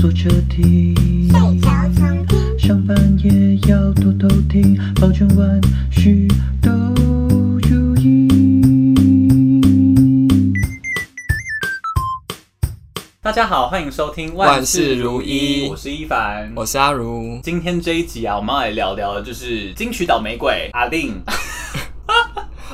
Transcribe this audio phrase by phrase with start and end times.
[0.00, 0.30] 坐车
[2.58, 6.26] 上班也要偷偷听，保证万事
[6.62, 6.70] 都
[7.68, 8.26] 如意。
[13.20, 17.38] 大家好，欢迎收听万事如意，我是一凡，我是阿如。
[17.42, 21.22] 今天这一集啊，我们要来聊聊的就是金曲倒霉鬼阿令。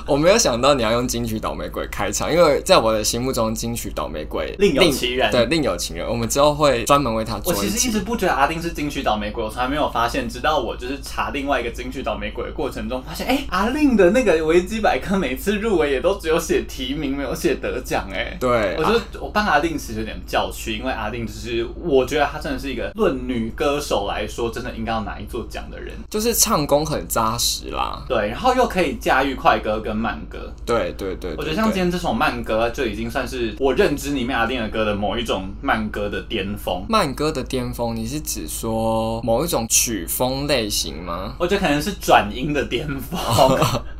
[0.08, 6.06] 我没有想到你要用金曲倒霉鬼开场，因为在我的心目中，金曲倒霉鬼另有其人，对，另有其人。
[6.08, 7.52] 我们之后会专门为他做。
[7.52, 18.08] 我其实一直不觉得阿丁是金曲倒霉鬼，我从来没有发现，直到我就是查另外一个金曲倒霉鬼的过程中，发现，哎、欸，阿令的那个维基百科每次入围也都只有写提名，没有写得奖。
[18.12, 30.76] 哎， 对，我觉得我帮阿令其实有点叫屈，因为阿令就是我觉得他真的是一个论女歌手来说，真的应该要拿一座奖的人，就是唱功很扎实啦，对，然后又可以驾驭快歌跟慢歌，对。
[30.76, 36.84] 对对对，我觉得像今天这首慢歌就已经算是我认知里面阿丁的歌的某一种慢歌的巅峰。
[36.88, 41.34] 慢歌的巅峰，你是指说某一种曲风类型吗？
[41.38, 43.18] 我觉得可能是转音的巅峰。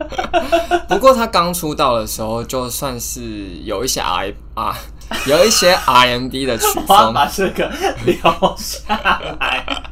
[0.89, 4.77] 不过他刚出道的时候，就算是有一些 I 啊，
[5.27, 7.13] 有一些 R&B 的曲风。
[7.15, 7.73] 把这个
[8.05, 8.15] 留
[8.57, 8.97] 下
[9.41, 9.83] 来。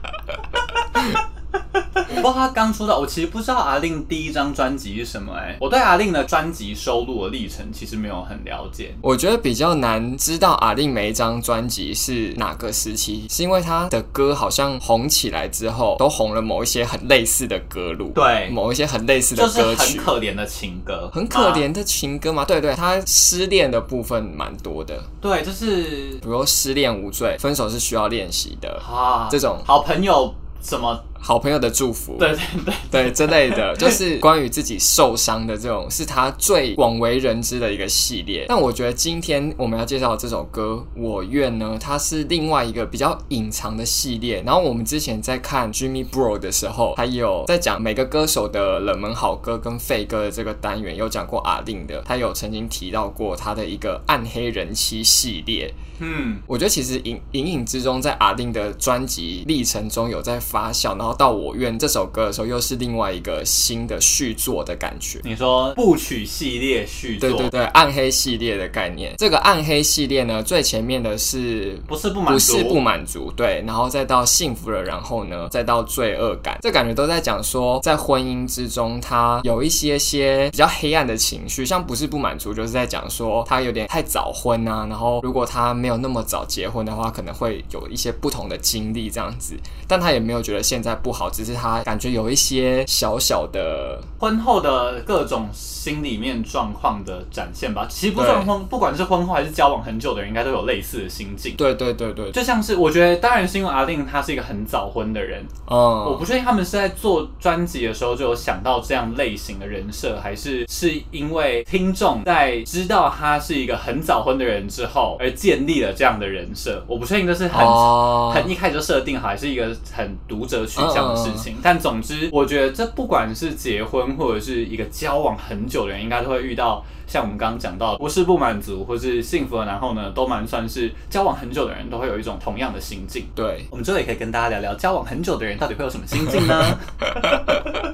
[2.14, 8.94] 不过他刚出道，我其实不知道阿令第一张专辑是什么哎、欸，我对阿令的专辑收录的历程其实没有很了解。
[9.02, 29.58] 我觉得比较难知道阿令每一张专辑是哪个时期，是因为他的歌好像红起来之后都红了某一些很类似的歌路，对，某一些很类似的歌曲，很可怜的情歌，很可怜的情歌嘛，对对，他失恋的部分蛮多的，对，就是比如失恋无罪，分手是需要练习的啊，这种。
[29.64, 30.32] 好朋友。
[30.64, 32.16] 什么好朋友的祝福？
[32.18, 38.46] 对对对对，之类的， 就是关于自己受伤的这种，是他最广为人知的一个系列。
[38.48, 44.42] 但我觉得今天我们要介绍的这首歌《我愿》呢，它是另外一个比较隐藏的系列。
[44.44, 55.72] 然后我们之前在看 Jimmy Bro 的时候，还有在讲每个歌手的冷门好歌跟废歌的这个单元，有讲过阿令的，他有曾经提到过他的一个暗黑人妻系列。
[55.98, 65.20] 嗯，我觉得其实隐隐隐之中，在阿丁的专辑历程中有在发酵，然后到我愿这首歌的时候，又是另外一个新的续作的感觉。
[65.22, 69.14] 你说部曲系列续作，对对对，暗黑系列的概念。
[69.16, 72.52] 这个暗黑系列呢，最前面的是不是不满足？
[72.52, 85.72] 不是不满足，对，然后再到幸福了，然后呢，再到罪恶感，这感觉都在讲说，在婚姻之中，他有一些些比较黑暗的情绪，像不是不满足，就是在讲说他有点太早婚啊，然后如果他。
[85.84, 89.54] 没有那么早结婚的话，可能会有一些不同的经历这样子，
[89.86, 97.86] 但他也没有觉得现在不好，只是他感觉有一些小小的婚后的各种心里面状况的展现吧。
[97.90, 101.54] 其实不算婚，不管是婚后还是交往很久的人，应该都有类似的心境。
[101.58, 115.73] 对对对对，就像是我觉得，当然是因为阿令他是一个很早婚的人，嗯，我不确定他们是在做专辑的时候就有想到这样类型的人设，还是是因为听众在知道他是一个很早婚的人之后而建立。
[115.82, 118.32] 了这样的人设，我不确定这是很、oh.
[118.32, 121.54] 很一开始就设定好，还是一个很读者取向的事情。
[121.54, 121.60] Uh.
[121.62, 126.84] 但总之，我觉得这不管是结婚或者是一个交往很久的人，应该都会遇到。
[127.06, 133.26] 像我们刚刚讲到，不是不满足，或是幸福的，然后呢，都蛮算是交往很久的人都会有一种同样的心境。
[133.34, 136.78] 对，我们之后也可以跟大家聊聊，交往很久的人到底会有什么心境呢？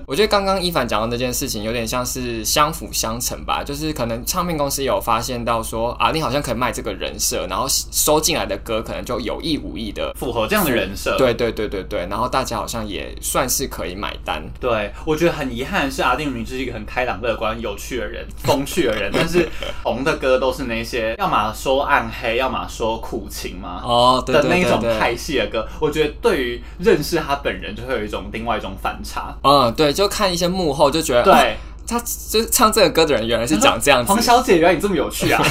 [0.06, 11.16] 我觉得刚刚伊凡讲的那件事情有点像是相辅相成吧，就是可能唱片公司有发现到说，啊，你好像可以卖这个人设，然后收进来的歌可能就有意无意的符合这样的人设。
[11.16, 14.42] 对对对对对，然后大家好像也算是可以买单。
[14.60, 18.24] 对，我觉得很遗憾是阿定明明是一个很开朗、乐观、有趣的人。
[18.44, 19.48] 风趣的人，但是
[19.82, 25.66] 红的歌都是那些要么说暗黑，要么说苦情嘛，哦，对对对对的那种派系的歌。
[25.80, 29.34] 我觉得对于认识他本人，就会有一种另外一种反差。
[29.42, 31.56] 嗯，对，就看一些幕后就觉得，对，哦、
[31.86, 34.10] 他就唱这个歌的人原来是长这样子。
[34.10, 35.42] 黄小姐，原来你这么有趣啊！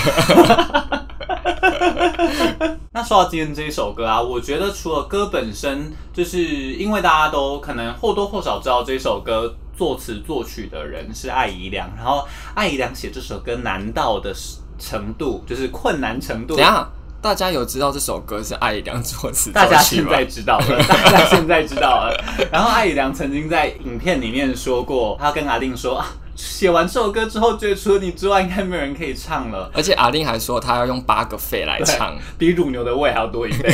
[2.91, 9.55] 那说到今天这一首歌啊，我觉得除了歌本身，就是因为大家都可能或多或少知道这首歌。
[9.75, 14.31] 作词作曲的人是艾怡良，然后艾怡良写这首歌难到的
[14.77, 16.55] 程度，就是困难程度。
[16.55, 16.87] 等下，
[17.23, 19.49] 大家有知道这首歌是艾怡良作词？
[19.53, 22.13] 大家现在知道了， 大家现在知道了。
[22.51, 26.05] 然后艾怡良曾经在影片里面说过，他跟阿令说啊，
[26.35, 29.71] 写完这首歌之后，觉得除了你之外，应该没有人可以唱了。
[29.73, 33.73] 而且阿令还说，他要用八个肺来唱，比乳牛的胃还要多一倍。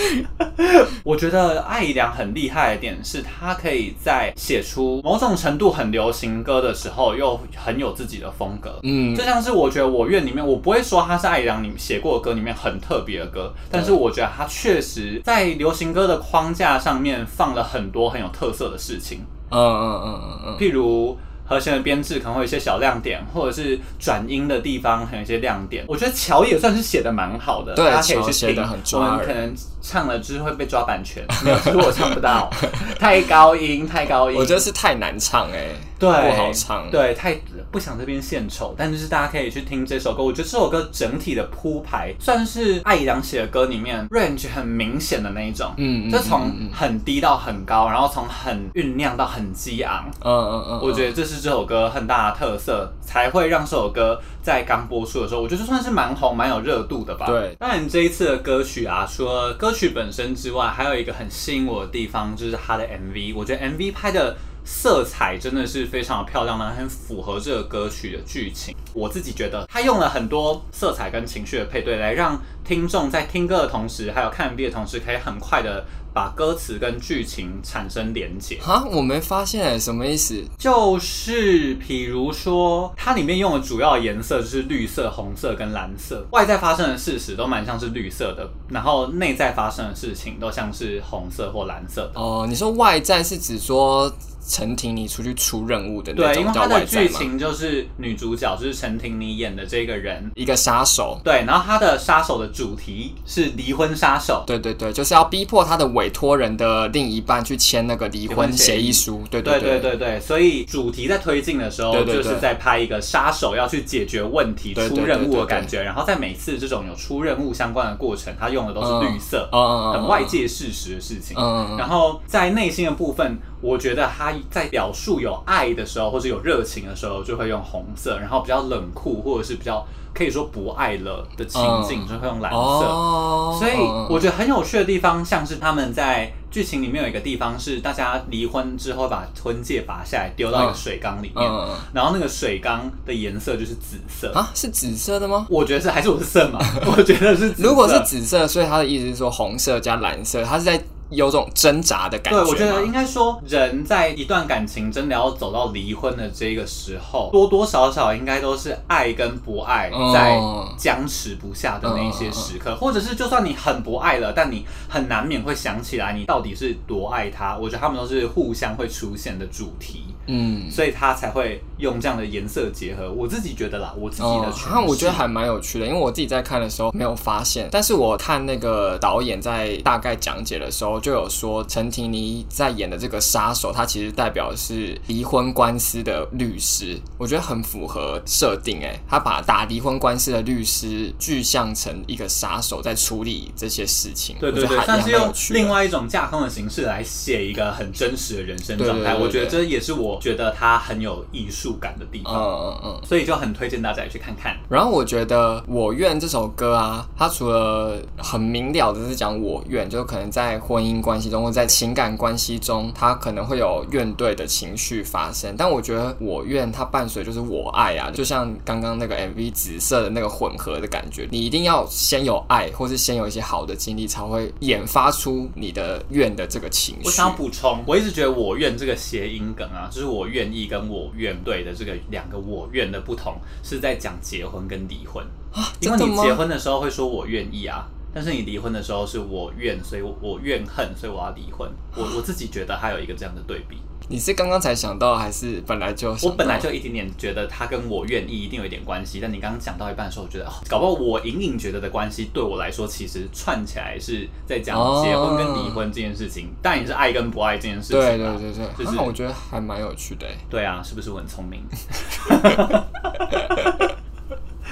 [1.04, 8.78] 我觉得艾怡良很厉害的点是，他可以在写出某种程度很流行歌的时候，又很有自己的风格。
[8.82, 19.20] 嗯，就像是我觉得我院里面，我不会说他是艾怡良你写过的歌里面很特别的歌，但是我觉得他确实在流行歌的框架上面放了很多很有特色的事情。
[19.50, 21.16] 嗯嗯嗯嗯嗯，譬如。
[21.50, 25.84] 和弦的编制可能会有一些小亮点，或者是转音的地方还有一些亮点。
[25.88, 29.00] 我觉得乔也算是写的蛮好的，对，大家可以去写的很抓。
[29.00, 29.52] 我们可能
[29.82, 32.48] 唱了就是会被抓版权，没有，其实我唱不到，
[33.00, 34.38] 太高音，太高音。
[34.38, 37.38] 我觉得是太难唱哎、欸，对，不好唱，对，太
[37.70, 38.74] 不想这边献丑。
[38.78, 51.40] 但就是大家可以去听这首歌，我觉得这首歌整体的铺排算是艾怡良写的歌里面 range 很明显的那一种，嗯，就从很低到很高，然后从很酝酿到很激昂，嗯嗯嗯，我觉得这是。
[51.40, 57.24] 这首歌很大的特色，才会让这首歌在刚播出的时候，我觉得算是蛮红、蛮有热度的吧。
[57.24, 63.34] 对，当然这一次的歌曲啊，除了歌曲本身之外，还有一个很吸引我的地方，就是它的 MV。
[63.34, 68.74] 我觉得 MV 拍的色彩真的是非常的漂亮的，很符合这个歌曲的剧情。
[68.92, 75.84] 我自己觉得，他用了很多色彩跟情绪的配对，来让听众在听歌的同时，还有看 MV 的同时，可以很快的。
[76.12, 80.42] 把歌词跟剧情产生连结哈，我没发现什么意思？
[80.58, 92.20] 就是比如说，它里面用的主要颜色就是绿色、红色跟蓝色，外在发生的事实都蛮像是绿色的，然后内在发生的事情都像是红色或蓝色的。
[92.20, 94.12] 哦，你说外在是指说？
[94.46, 108.90] 陈婷妮出去出任务的那种，对，因为他的剧情就是女主角就是陈婷妮演的这个人，一个杀手，对，然后他的杀手的主题是离婚杀手，对对对，就是要逼迫他的委托人的另一半去签那个离婚协议。
[108.92, 119.48] 书，对对对对对，所以主题在推进的时候，就是在拍一个杀手要去解决问题、出任务的感觉，然后在每次这种有出任务相关的过程，他用的都是绿色，
[119.94, 121.76] 很外界事实的事情，嗯。
[121.78, 123.38] 然后在内心的部分。
[123.62, 133.58] 我觉得他在表述有爱的时候，或者有热情的时候，就会用红色；然后比较冷酷，或者是比较可以说不爱了的情境，就会用蓝色。
[133.58, 133.76] 所以
[134.08, 141.50] 我觉得很有趣的地方，像是他们在剧情里面有一个地方是大家离婚之后把婚戒拔下来丢到一个水缸里面，
[141.92, 145.46] 然后那个水缸的颜色就是紫色啊，是紫色的吗？
[145.48, 146.58] 我觉得是还是我是色嘛？
[146.86, 147.68] 我觉得是紫色。
[147.68, 150.82] 如果是紫色，所以他的意思是说红色加蓝色，他是在。
[151.10, 152.42] 有种挣扎的感觉。
[152.42, 160.40] 对，我觉得应该说，人在一段感情真的要走到离婚的这个时候，多多少少应该都是爱跟不爱在
[160.78, 167.56] 僵持不下的那一些时刻，或者是就算你很不爱了，但你很难免会想起来你到底是多爱他。
[167.56, 170.09] 我觉得他们都是互相会出现的主题。
[170.26, 173.10] 嗯，所以他才会用这样的颜色结合。
[173.10, 188.78] 我自己觉得啦，我自己的诠释，那我觉得还蛮有趣的，因为我自己在看的时候没有发现，但是我看那个导演在大概讲解的时候就有说，陈婷妮在演的这个杀手，他其实代表的是离婚官司的律师，我觉得很符合设定。
[188.82, 194.36] 哎，他把打离婚官司的律师具象成一个杀手，在处理这些事情。
[194.38, 200.09] 对对对，算是用另外一种架空的形式来写一个很真实的人生状态，我觉得这也是我。
[200.20, 204.56] 觉得它很有艺术感的地方，嗯嗯嗯，所以就很推荐大家去看看。
[204.68, 215.54] 然后我觉得《我愿》这首歌啊，它除了很明了的是讲我愿，就可能在婚姻关系中或在情感关系中，它可能会有怨怼的情绪发生。
[215.56, 227.02] 但我觉得《我愿》它伴随就是我爱啊，就像刚刚那个 MV 紫色的那个混合的感觉，你一定要先有爱，或是先有一些好的经历，才会演发出你的愿的这个情绪。
[227.04, 229.99] 我想补充，我一直觉得《我愿》这个谐音梗啊，就是。
[230.04, 235.72] 我愿意跟我愿对的这个两个我愿的不同，是在讲结婚跟离婚啊。
[235.80, 241.70] 因为你结婚的时候会说我愿意啊，但是你离婚的时候是我愿，所以我怨恨，所以我要离婚。
[241.96, 243.76] 我我自己觉得还有一个这样的对比。
[244.10, 246.10] 你是刚刚才想到，还是本来就？
[246.22, 258.00] 我本来就一点点觉得他跟我愿意一定有一点关系，但你刚刚讲到一半的时候，我觉得哦，搞不好我隐隐觉得的关系对我来说，其实串起来是在讲结婚跟离婚这件事情，但也是爱跟不爱这件事情。
[258.00, 260.26] 对对对对，就是我觉得还蛮有趣的。
[260.50, 261.62] 对啊，是不是我很聪明？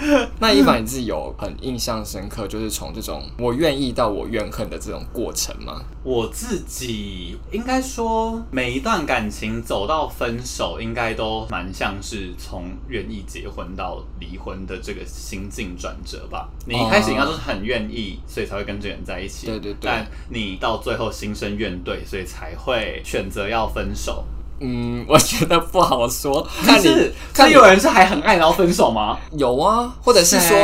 [0.38, 5.82] 那伊凡你自己有很印象深刻，就是从这种我愿意到我怨恨的这种过程吗？
[6.02, 16.48] 我自己应该说，每一段感情走到分手，应该都蛮像是从愿意结婚到离婚的这个心境转折吧。
[16.66, 19.46] 你一开始应该都是很愿意，所以才会跟这个人在一起。
[19.46, 19.78] 对对对。
[19.82, 24.24] 但你到最后心生怨怼，所以才会选择要分手。
[24.60, 26.46] 嗯，我觉得不好说。
[26.64, 29.16] 看你，看有人是还很爱然后分手吗？
[29.32, 30.56] 有啊，或者是说，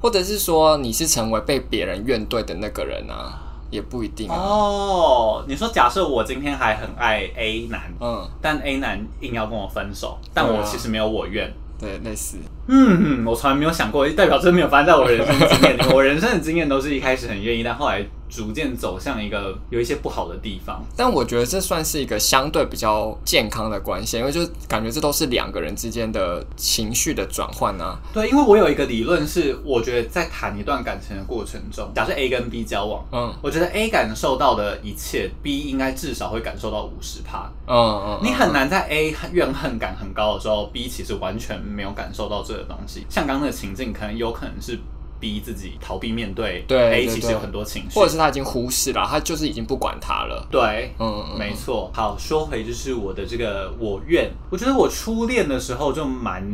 [0.00, 3.38] 或者是说你是成为被别人怨怼的那个人啊？
[3.70, 5.42] 也不一定哦。
[5.48, 12.36] 你说假设我今天还很爱 A 男，嗯，但 A 男硬要跟我分手，但我其实没有我怨，对，类似。
[12.68, 15.82] 嗯，我从来没有想过，代表真没有发生在我人生经验里。
[15.92, 18.04] 我人生的经验都是一开始很愿意，但后来。
[18.32, 28.00] 逐渐走向一个有一些不好的地方，但我觉得这算是一个相对比较健康的关系，因为就感觉这都是两个人之间的情绪的转换啊。
[28.14, 37.52] 对，因为我有一个理论是，我觉得在谈一段感情的过程中，假设 A 跟 B 交往，嗯，我觉得 A 感受到的一切，B 应该至少会感受到五十趴。
[37.66, 43.04] 嗯嗯，你很难在 A 怨恨感很高的时候，B 其实完全没有感受到这个东西。
[43.10, 44.78] 像刚刚的情境，可能有可能是。
[45.22, 50.44] 逼自己逃避面对，对，A 其实有很多情绪，或者是他已经忽视了，他就是已经不管他了。
[50.50, 51.88] 对，嗯，没错。
[51.94, 56.44] 好，说回就是我的这个我愿，我觉得我初恋的时候就蛮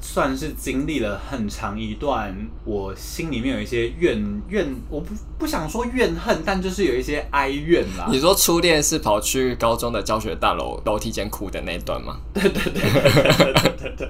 [0.00, 2.32] 算是经历了很长一段，
[2.64, 8.06] 我心里面有一些怨怨，我不不想说怨恨，但就是有一些哀怨啦。
[8.08, 12.18] 你说初恋是跑去高中的教学大楼楼梯间哭的那一段吗？
[12.32, 14.08] 对对对对对对对。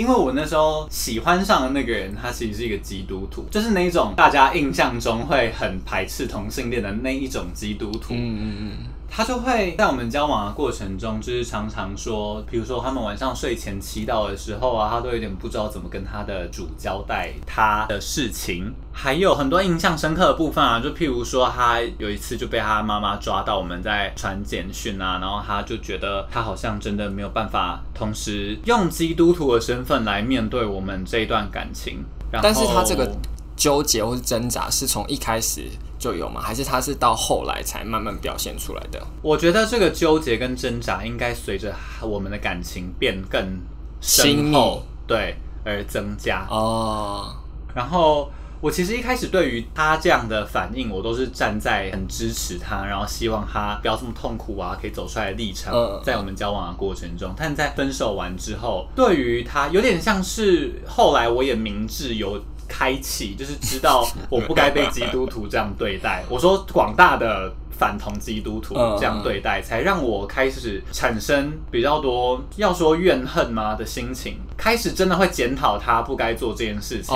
[0.00, 8.14] 因为我那时候喜欢上的那个人，他其实是一个基督徒，就是那种大家印象中会很排斥同性恋的那一种基督徒。
[8.14, 8.70] 嗯嗯嗯。
[9.12, 18.72] 他就会在我们交往的过程中，就是常常说，比如说他们晚上睡前祈祷的时候啊，他都有点不知道怎么跟他的主交代他的事情。
[18.92, 32.04] 还有很多印象深刻的部分啊，就譬如说他有一次就被他妈妈抓到我们在传简讯啊，然后他就觉得他好像真的没有办法同时用基督徒的身份来面对我们这一段感情。
[32.30, 33.10] 然后，但是他这个
[33.56, 35.64] 纠结或是挣扎是从一开始。
[36.00, 36.40] 就有吗？
[36.40, 38.98] 还是他是到后来才慢慢表现出来的？
[39.20, 43.60] 我觉得这个纠结跟挣扎应该随着我们的感情变更
[44.00, 47.36] 深厚，对，而增加哦。
[47.74, 48.30] 然后
[48.62, 55.74] 我其实一开始对于他这样的反应，我都是站在很支持他，然后希望他不要这么痛苦啊，可以走出来的立场。
[56.02, 62.42] 在我们交往的过程中，但在分手完之后，对于他有点像是后来我也明智有。
[62.70, 66.24] 开启就是知道我不该被基督徒这样对待。
[66.30, 74.38] 我说广大的反同基督徒这样对待，才让我开始产生比较多要说怨恨吗的心情。
[74.56, 77.14] 开始真的会检讨他不该做这件事情，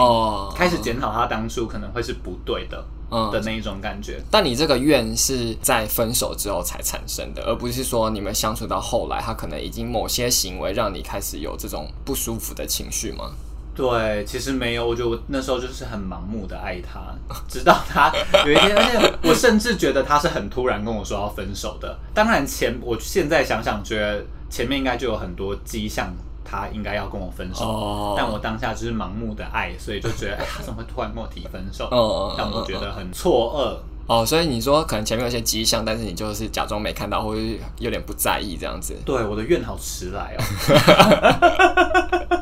[0.56, 4.18] 开始检讨他当初可能会是不对的嗯的那一种感觉。
[4.30, 13.30] 但你这个怨是在分手之后才产生的，而不是说你们相处到后来，他可能已经某些行为让你开始有这种不舒服的情绪吗？
[13.74, 17.12] 对，其实没有，我觉得我那时候就是很盲目的爱他，
[17.48, 18.12] 直到他
[18.46, 21.98] 有一天，而且我甚至觉得他是很突然跟我说要分手的。
[22.14, 26.14] 当然前，我现在想想，觉得前面应该就有很多迹象，
[26.44, 27.64] 他应该要跟我分手。
[27.64, 28.14] 哦。
[28.16, 31.88] 但我当下就是盲目的爱，所以就觉得，哎，他怎么会突然跟我提分手？
[31.90, 32.36] 哦。
[32.38, 33.76] 让我觉得很错愕。
[34.06, 37.40] 哦，所以你说可能前面有些迹象，但是你就是假装没看到，或者
[37.78, 38.94] 有点不在意这样子。
[39.04, 40.44] 对，我的怨好迟来哦。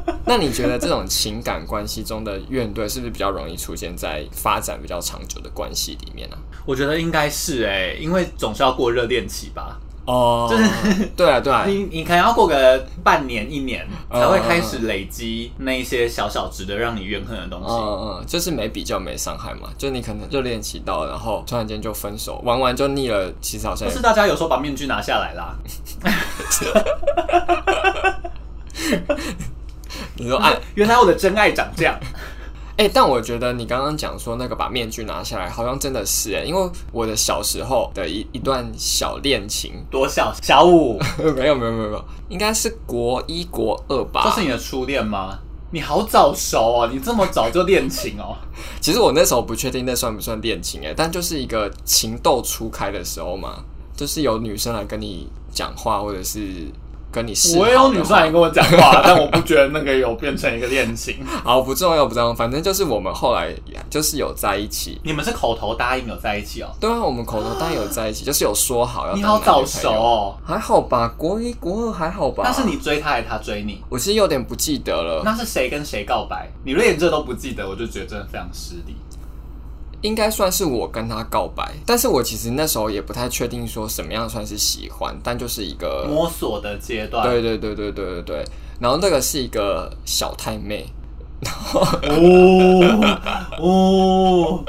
[0.26, 6.36] 那你觉得这种情感关系中的怨怼是不是比较容易出现在发展比较长久的关系里面呢？
[6.64, 9.78] 我觉得应该是哎，因为总是要过热恋期吧。
[10.04, 10.64] 哦，就是
[11.16, 17.72] 对啊，对啊， 你你可能要过个半年一年才会开始累积那一些小小值得让你怨恨的东西。
[17.72, 19.70] 嗯嗯，就是没比较没伤害嘛。
[19.78, 23.32] 就你可能热恋期到，然后突然间就分手，玩完就腻了。
[23.40, 25.56] 其实好像不是大家有时候把面具拿下来啦。
[30.22, 31.98] 你说爱，原来我的真爱长这样。
[32.78, 40.32] 哎、欸，但我觉得你刚刚讲说那个把面具拿下来，好像真的是哎、欸，因为我的小时候的一一段小恋情，多小？
[40.40, 40.98] 小五？
[41.36, 44.22] 没有没有没有没有，应该是国一国二吧？
[44.24, 45.38] 这是你的初恋吗？
[45.70, 48.36] 你好早熟哦，你这么早就恋情哦？
[48.80, 53.62] 其实我那时候不确定那算不算恋情哎、欸，但就是一个情窦初开的时候嘛，
[53.94, 56.70] 就是有女生来跟你讲话，或者是。
[57.12, 61.24] 跟你是，我也有女生来跟我讲话，但我不觉得那个有变成一个恋情。
[61.44, 63.54] 好，不重要，不重要，反正就是我们后来
[63.90, 64.98] 就是有在一起。
[65.04, 66.68] 你们是口头答应有在一起哦？
[66.80, 69.14] 对啊，我们口头答应有在一起， 就是有说好要。
[69.14, 71.12] 你好早熟哦，还好吧？
[71.16, 72.42] 国一国二还好吧？
[72.46, 73.82] 但是你追他还是他追你？
[73.90, 75.22] 我其实有点不记得了。
[75.22, 76.48] 那是谁跟谁告白？
[76.64, 78.96] 你连这都不记得，我就觉得真的非常失礼。
[80.02, 87.26] 应该算是我跟他告白，但是我其实那时候也不太确定说什么样算是喜欢，但就是一个摸索的阶段。
[87.26, 88.44] 对对对对对对对。
[88.78, 90.86] 然后那个是一个小太妹。
[91.74, 91.82] 哦
[93.58, 94.64] 哦，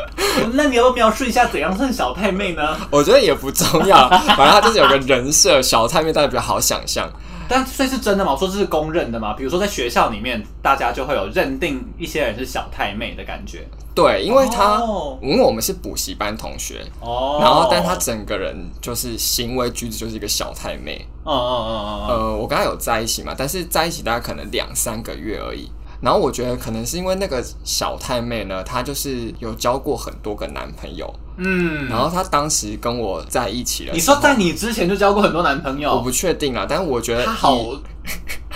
[0.54, 2.76] 那你要不要描述一下怎样算小太妹呢？
[2.90, 7.08] 我觉得也不重要，反正他就是有个人设，小太妹大家比较好想象。
[7.48, 8.32] 但所以是真的吗？
[8.32, 9.34] 我说这是公认的吗？
[9.34, 13.68] 比如说在学校里面，大家就会有认定一些人是小太妹的感觉。
[13.96, 21.08] 对，因为他、哦、因为我们是补习班同学哦，然后但他整个人就是行为举止就是一个小太妹。
[21.24, 22.08] 哦哦哦哦。
[22.10, 25.70] 呃，我跟他有在一起嘛，但是在一起大概可能两三个月而已。
[26.02, 33.94] 然后我觉得可能是因为那个小太妹呢，她就是有交过很多个男朋友，嗯，然后她当时跟我在一起了。
[33.94, 35.96] 你说在你之前就交过很多男朋友？
[35.96, 37.58] 我不确定啊，但是我觉得她好。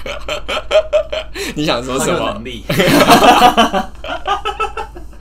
[1.56, 2.42] 你想说什么？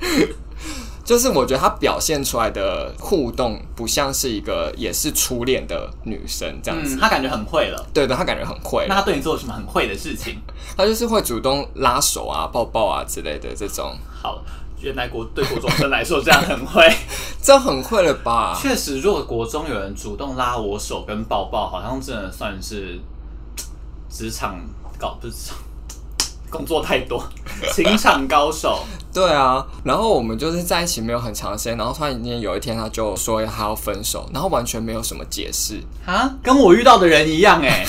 [1.05, 7.87] 就是我觉得她表现出来的互动不像是一个也是初恋的女生这样子，她、嗯、感觉很会了。
[7.95, 8.87] 对的，她感觉很会。
[8.89, 10.37] 那她对你做了什么很会的事情？
[10.77, 13.97] 她就是会主动拉手啊、抱抱啊之类的这种。
[14.21, 14.43] 好，
[14.81, 16.83] 原来国对国中生来说这样很会，
[17.41, 18.59] 这样很会了吧？
[18.61, 22.99] 确实，如果国中有人主动拉我手跟抱抱，好像真的算是
[24.11, 24.59] 职场
[24.99, 25.53] 搞不是。
[26.51, 27.23] 工作太多，
[27.73, 28.85] 情场高手。
[29.13, 37.87] 对啊，然后我们就是在一起没有很长时间，然后突然间有一天他就说他要分手，然后完全没有什么解释啊，跟我遇到的人一样哎，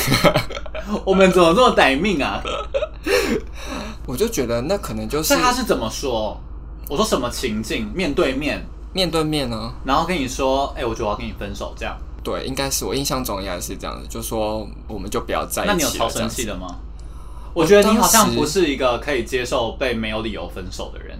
[1.03, 2.41] 我们怎么这么歹命啊？
[4.05, 5.35] 我就觉得那可能就是。
[5.35, 6.39] 那他是怎么说？
[6.87, 7.91] 我说什么情境？
[7.93, 9.73] 面对面，面对面呢？
[9.83, 11.93] 然后跟你说，哎、欸，我觉得我要跟你分手，这样。
[12.23, 15.73] 对，应该是我印象中应该是这样子，就说我们就不要在一起了。
[15.73, 16.67] 那你有超生气的吗？
[17.57, 21.17] 我觉得你好像不是一个可以接受被没有理由分手的人。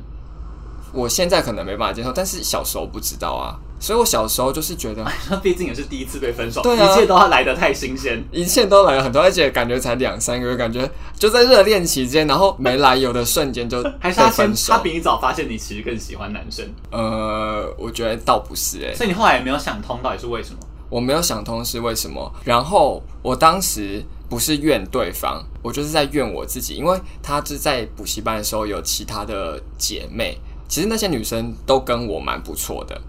[0.94, 5.06] 我现在可能没办法接受，但是小时候不知道啊，所以我小时候就是觉得，
[5.44, 16.66] 毕竟也是第一次被分手，对啊，一切都要来得太新鲜，一切都来了很多，而且感觉才两三个月，感觉就在热恋期间，然后没来由的瞬间就 还是他先，他比你早发现你其实更喜欢男生。
[16.92, 20.60] 呃，我觉得倒不是哎、欸，所以你后来也没有想通到底是为什么？
[20.90, 24.04] 我没有想通是为什么，然后我当时。
[24.30, 33.00] 不是怨对方，我就是在怨我自己，因为他是在补习班的时候有其他的姐妹，其实那些女生都跟我蛮不错的。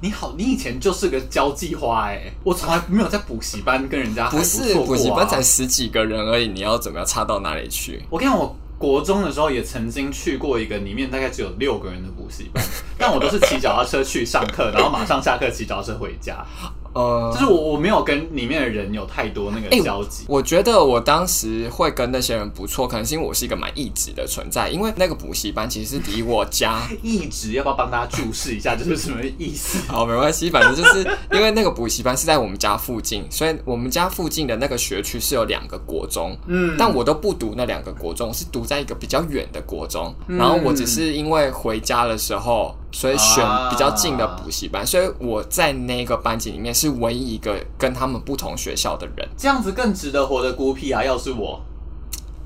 [0.00, 8.02] 你好，你以前就是个交际花哎、欸，我从来没有在补习班跟人家不是补习班才十几个人而已，你要怎么样差到哪里去？
[8.10, 12.64] 我看我国中的时候也曾经去过一个里面大概只有六个人的补习班，
[12.98, 16.44] 但我都是骑脚踏车去上课，然后马上下课骑脚踏车回家。
[16.94, 20.24] 呃，就是我我没有跟里面的人有太多那个交集。
[20.24, 24.68] 欸，我觉得我当时会跟那些人不错，可能是因为我是一个蛮异质的存在。
[24.68, 29.78] 因为那个补习班其实是离我家 异质，要不要帮大家注释一下，这是什么意思？
[29.90, 31.00] 好， 没关系，反正就是
[31.32, 42.76] 因为那个补习班是在我们家附近，所以我们家附近的那个学区是有两个国中，嗯，但我都不读那两个国中，是读在一个比较远的国中，然后我只是因为回家的时候。
[42.92, 49.28] 所以选比较近的补习班，啊，所以我在那个班级里面是唯一一个跟他们不同学校的人。
[49.36, 51.02] 这样子更值得活得孤僻啊！
[51.02, 51.60] 要是我。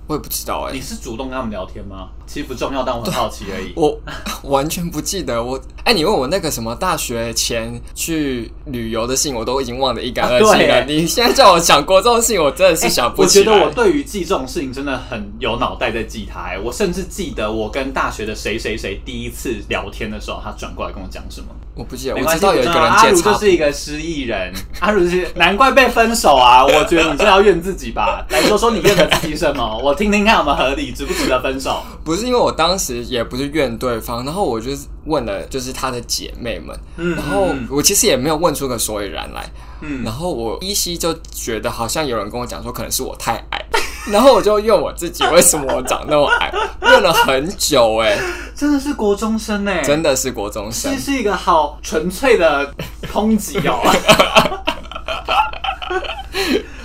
[0.07, 2.09] 我也不知道哎、欸，你是主动跟他们聊天吗？
[2.27, 3.73] 其实不重要，但我很好奇而已。
[3.77, 3.99] 我
[4.51, 10.85] 完全不记得我哎、欸，你问我那个什么大学前去旅游的信，我都已经忘得一干二净了。
[10.85, 13.51] 你现在叫我想过这种事情，我真的是想不起来、欸。
[13.51, 16.59] 我觉得我对于记这种事情真的很有脑袋在记它、欸。
[16.59, 21.49] 我甚至记得我跟大学的谁谁谁第一次聊天的时候，他转过来跟我讲什么。
[21.75, 22.83] 我不记得，我知道有一个人。
[22.83, 26.65] 阿如就是一个失忆人，阿如是难怪被分手啊！
[26.65, 28.25] 我觉得你真的要怨自己吧。
[28.31, 29.77] 来说说你怨的自己什么？
[29.85, 31.83] 我听听看有没有合理，值不值得分手？
[32.05, 34.71] 不是因为我当时也不是怨对方，然后我就
[35.07, 39.45] 问了，就是他的姐妹们，嗯，然后我其实也没有问出个所以然来，
[39.81, 43.63] 嗯，然后我依稀就觉得好像有人跟我讲说，可能是我太矮。
[44.13, 46.53] 然后我就怨我自己，为什么我长那么矮？
[46.83, 48.19] 怨了很久哎、欸，
[48.55, 52.73] 真的是国中生哎、欸，真的是国中生，这是一个好纯粹的
[53.13, 53.81] 抨击哦。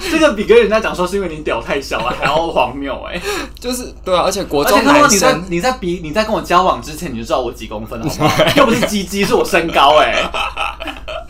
[0.09, 3.21] 这个比跟人家讲说是因为你屌太小了 还要荒谬哎、欸，
[3.59, 8.45] 就是对啊，而且国中男生，你在你在比你在跟我交往之前你就知道我几公分了好不好？
[8.57, 10.31] 又不是鸡鸡，是我身高哎、欸。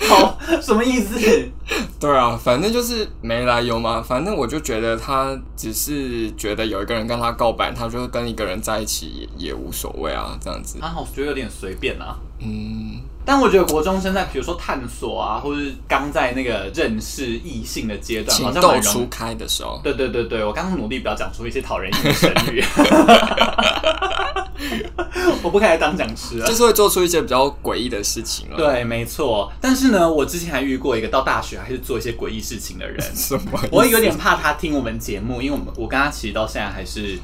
[0.07, 1.15] 好，什么意思？
[1.99, 4.01] 对啊，反正就是没来由嘛。
[4.01, 10.79] 反正我就觉得他只是觉得有一个人跟他告白，他就跟一个人在一起也，也无所谓啊，这样子。
[10.81, 12.17] 啊，我觉得有点随便啊。
[12.39, 19.79] 嗯，但我觉得国中生在比如说探索啊，或是刚在那个认识异性的阶段，好像情窦初开的时候。
[19.83, 22.63] 对对对对，我刚刚努力不要讲出一些讨人厌的 成语。
[25.43, 28.57] 我不可以当讲师啊，就是会做出一些比较诡异的事情了。
[28.57, 29.51] 对，没错。
[29.59, 33.01] 但是呢，我之前还遇过一个到大学还是做一些诡异事情的人。
[33.15, 33.59] 什么？
[33.71, 37.17] 我有点怕他听我们节目，因为我们我跟他其实到现在还是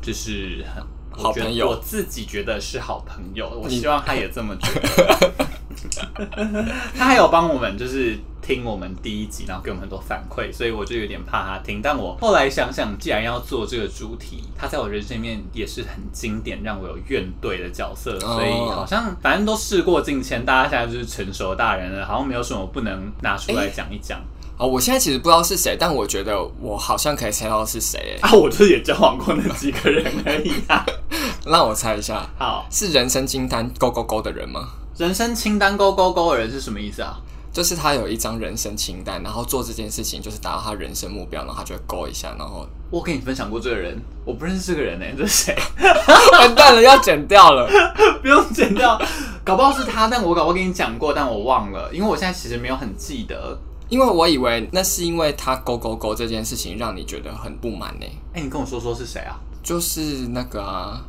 [0.00, 1.68] 就是很好朋友。
[1.68, 5.32] 我自己觉得是好朋友，我希望他也这么觉得。
[6.96, 11.80] 他还有帮我们就是听我们第一集，然后给我们很多反馈，所以我就有点怕他听。
[11.82, 24.20] 但我后来想想，既然要做这个主题，他在我人生里面也是很经典，让我有怨怼的角色，所以好像反正都事过境迁，大家现在就是成熟大人了，好像没有什么不能拿出来讲一讲。
[24.62, 28.16] 哦，我现在其实不知道是谁，但我觉得我好像可以猜到是谁。
[28.20, 30.86] 啊，我就是也交往过那几个人而已啊。
[31.44, 34.68] 让我猜一下，好，是人生清单勾勾勾的人吗？
[34.96, 37.16] 人生清单勾勾勾的人是什么意思啊？
[37.52, 42.32] 就是他有一张人生清单，然后做这件事情就是达到他人生目标，然后他就会勾一下。
[42.38, 45.56] 然后我跟你分享过这个人，我不认识这个人呢、欸，这是谁？
[46.38, 47.68] 完蛋了，要剪掉了，
[48.22, 48.96] 不用剪掉，
[49.42, 53.58] 搞不好是他，但我搞不好跟你讲过，但我忘了，因为我现在其实没有很记得，
[53.92, 58.06] 因为我以为那是因为他勾勾勾这件事情让你觉得很不满呢。
[58.32, 59.38] 哎、欸，你跟我说说是谁啊？
[59.62, 61.04] 就是那个啊。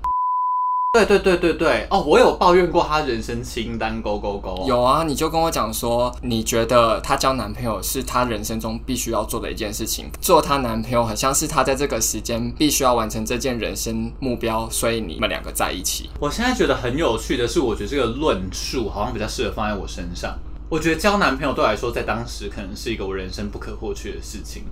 [0.92, 4.66] 对对对对对哦，我有抱怨过他人生清单勾勾勾。
[4.68, 16.10] 有啊，你就跟我讲说，你觉得他交男朋友是他人生中必须要做的一件事情，做他男朋友很像是他在这个时间必须要完成这件人生目标，所以你们两个在一起。
[16.20, 20.38] 我现在觉得很有趣的是，我觉得这个论述好像比较适合放在我身上。
[20.74, 24.64] 我觉得交男朋友对我来说，在当时可能是一个我人生不可或缺的事情。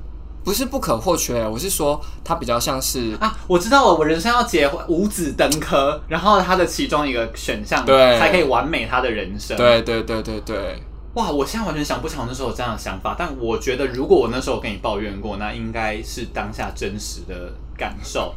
[0.44, 9.56] 不是不可或缺，我是说他比较像是啊，我知道了，我人生要结婚五子登科，然后他的其中一个选项，对，才可以完美他的人生。
[9.56, 10.82] 对对对对对，
[11.14, 18.34] 哇，我现在完全想不起来那时候有这样的想法，但我觉得如果我那时候跟你抱怨过，那应该是当下真实的感受。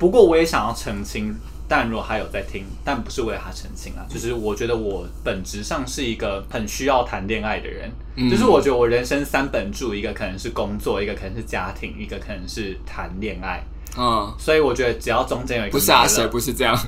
[0.00, 1.32] 不过我也想要澄清。
[1.68, 13.62] 但如果他有在听，但不是为了他澄清啊，就是我觉得我本质上是一个很需要谈恋爱的人，嗯，就是我觉得我人生三本柱，一个可能是工作，一个可能是家庭，一个可能是谈恋爱。
[13.96, 16.78] 嗯，所以我觉得只要中间有一个不是啊，谁不是这样？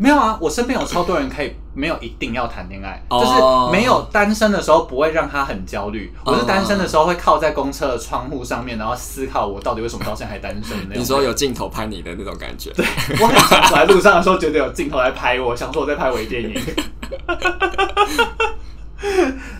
[0.00, 3.32] 没有啊，我身边有超多人可以没有一定要谈恋爱，就是
[3.70, 6.10] 没有单身的时候不会让他很焦虑。
[6.24, 11.02] 我是单身的时候会靠在公车的窗户上面，然后思考我到底为什么到现在还单身那种。
[11.02, 12.70] 你说有镜头拍你的那种感觉？
[12.72, 12.86] 对，
[13.20, 13.36] 我很
[13.68, 16.54] 走在路上的时候觉得有镜头来拍我，想说我在拍微电影。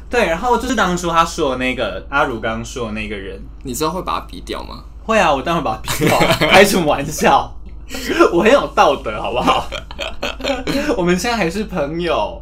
[0.09, 4.85] 对，然后就是当初他说的那个阿如刚刚说的那个人，你知道会把他逼掉吗？
[5.05, 7.55] 会啊，我当然把他逼掉， 开什么玩笑？
[8.33, 9.69] 我很有道德，好不好？
[10.97, 12.41] 我们现在还是朋友。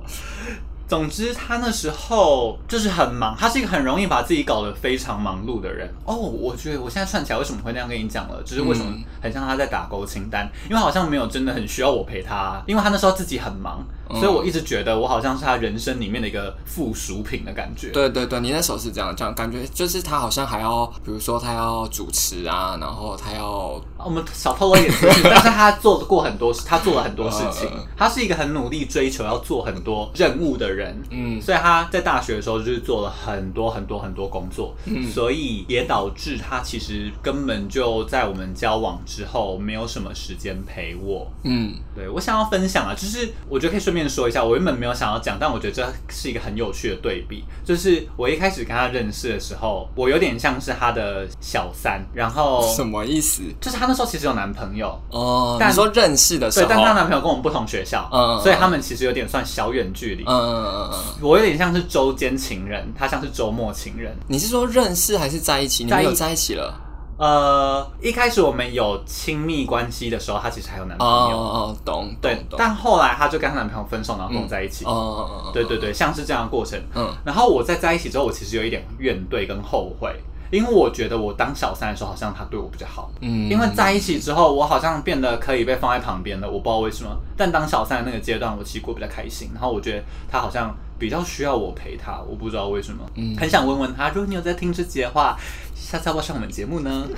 [0.87, 5.87] 总之，他那时候就是很忙，他是一个很容易把自己搞得非常忙碌的人。
[6.07, 13.85] 哦，我觉得我现在串起来为什么会那样跟你讲了，就是为什么很像他在打勾清单，因为好像没有真的很需要我陪他，因为他那时候自己很忙。
[14.15, 17.91] 所以我一直觉得我好像是他人生里面的一个附属品的感觉。
[17.91, 27.69] 对对对，你那时候是这样这样感觉，就是他好像还要，比如说他要主持啊，然后他要我们少透露一点资讯，但是他做过很多，他做了很多事情。
[27.97, 43.98] 他是一个很努力追求要做很多任务的人，嗯，所以他在大学的时候就是做了很多很多很多工作，嗯，所以也导致他其实根本就在我们交往之后没有什么时间陪我，嗯，对，我想要分享啊，就是我觉得可以顺便。
[43.99, 47.45] 便说一下，我原本没有想要讲，但我觉得这是一个很有趣的对比。
[47.65, 53.43] 就是我一开始跟他认识的时候，我有点像是他的小三，然后什么意思？
[53.61, 64.17] 就是他那时候其实有男朋友哦，但你说认识的时候，对，但他男朋友跟我们不同学校，嗯，所以他们其实有点算小远距离，嗯嗯嗯嗯，我有点像是周间情人，他像是周末情人。
[64.27, 65.85] 你是说认识还是在一起？
[65.85, 66.75] 你们有在一起了？
[67.19, 71.37] 呃，一开始我们有亲密关系的时候，她其实还有男朋友。
[71.37, 72.47] 哦哦，懂，对。
[72.57, 74.85] 但后来她就跟她男朋友分手，然后跟我在一起。
[74.85, 76.81] 哦哦哦，对对对，像是这样的过程。
[76.95, 77.13] 嗯。
[77.25, 80.15] 然后我在在一起之后，我其实有一点怨怼跟后悔，
[80.51, 83.11] 因为我觉得我当小三的时候，好像他对我比较好。
[83.21, 83.51] 嗯。
[83.51, 87.11] 因为在一起之后，我好像变得可以被放在旁边了，我不知道为什么。
[87.37, 89.51] 但当小三的那个阶段，我其实过比较开心。
[89.53, 93.05] 然后我觉得他好像比较需要我陪他，我不知道为什么。
[93.15, 93.37] 嗯。
[93.37, 95.37] 很想问问他，如果你有在听这集的话。
[95.81, 97.09] 下次要不要上我们节目呢？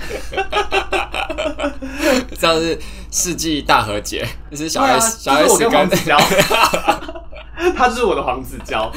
[2.39, 2.79] 这样是
[3.11, 6.17] 世纪大和解，这是小 S，小 S 我跟黄子佼，
[7.75, 8.89] 他就是我的黄子佼。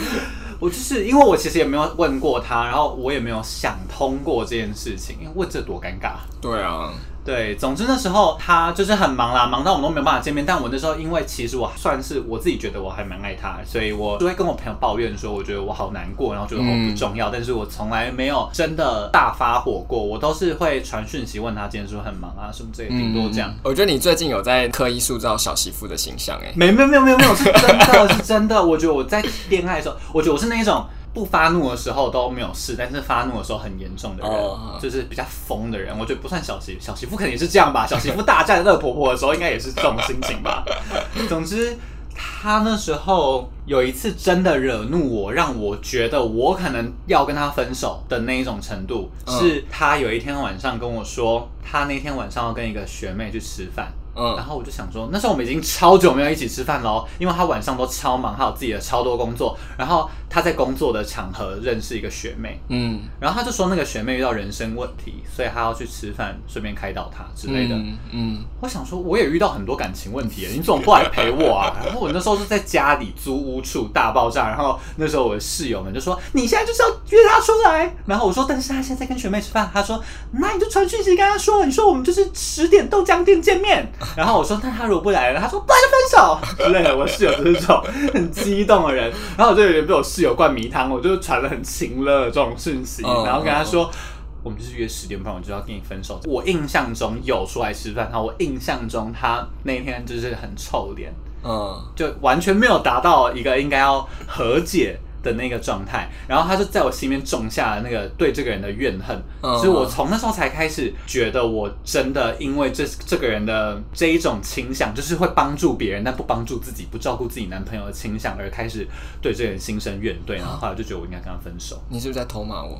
[0.64, 6.14] 我就是因为我其实也没有问过他，然后我也没有想通过这件事情，因为问这多尴尬。
[6.40, 6.90] 对啊。
[7.24, 10.44] 对，总之那时候他就是很忙啦，忙到我们都没有办法见面。
[10.44, 17.30] 但我那时候因为其实我算是我自己觉得我还蛮爱他，所以我就会跟我朋友抱怨说，我觉得我好难过，然后觉得我不重要。
[17.30, 23.54] 嗯、但是我从来没有真的大发火过，我都是会传讯息问他今天是不是很忙啊什么之类的，顶多这样。
[23.62, 28.62] 我觉得你最近有在刻意塑造小媳妇的形象、欸，哎，没没有没有没有没有，是真的是真的。
[28.62, 30.84] 我觉得我在恋爱的时候，我觉得我是那一种。
[31.14, 34.58] 不发怒的时候都没有事，但是发怒的时候很严重的人，oh.
[34.82, 35.96] 就是比较疯的人。
[35.96, 37.86] 我觉得不算小媳小媳妇，肯定是这样吧。
[37.86, 40.64] 小媳妇大战恶婆婆的时候，应该也是这种心情吧。
[41.28, 41.78] 总之，
[42.16, 53.92] 他那时候有一次真的惹怒我，让我觉得我可能要跟他分手的那一种程度，嗯、是他有一天晚上跟我说，他那天晚上要跟一个学妹去吃饭。
[54.16, 59.56] 嗯，然后我就想说，那时候我们已经超久没有一起吃饭喽，因为他晚上都超忙，他有自己的超多工作。
[59.76, 67.74] 然后他在工作的场合认识一个学妹，嗯，然后他就说那个学妹遇到人生问题，所以他要去吃饭，顺便开导他之类的。
[67.74, 71.74] 嗯，嗯，我想说我也遇到很多感情问题，你怎么不来陪我啊？
[71.84, 83.86] 然后我那时候是在家里租屋处大爆炸，然后那时候我的室友们就说你现在就是要约他出来，然后我说但是他现在在跟学妹吃饭，他说那你就传讯息跟他说，你说我们就是十点豆浆店见面。
[84.16, 94.02] 然后我说：“那他如果不来了，他说不来就分手之类的。”我室友就是这种很激动的人，然后我就有点被我室友灌迷汤，我就传了很情勒的这种讯息，然后跟他说：“oh, oh, oh.
[94.44, 101.12] 我们就是约十点半，我就要跟你分手。”我印象中有出来吃饭，然后我印象中他那天就是很臭脸，
[101.42, 101.76] 嗯，oh.
[101.96, 104.98] 就完全没有达到一个应该要和解。
[105.24, 118.86] 的那个状态，然后他就在我心里面种下了那个对这个人的怨恨，嗯、所以我从那时候才开始觉得，我真的因为这这个人的这一种倾向，就是会帮助别人但不帮助自己、不照顾自己男朋友的倾向，而开始
[119.22, 121.82] 对这个人心生怨怼，然后后来就觉得我应该跟他分手。
[121.88, 122.78] 你是不是在偷骂我？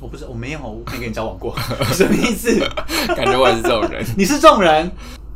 [0.00, 1.54] 我不是，我没有，我没跟你交往过，
[1.92, 2.58] 什么意思？
[3.14, 4.04] 感觉我也是这种人。
[4.16, 4.90] 你是这种人？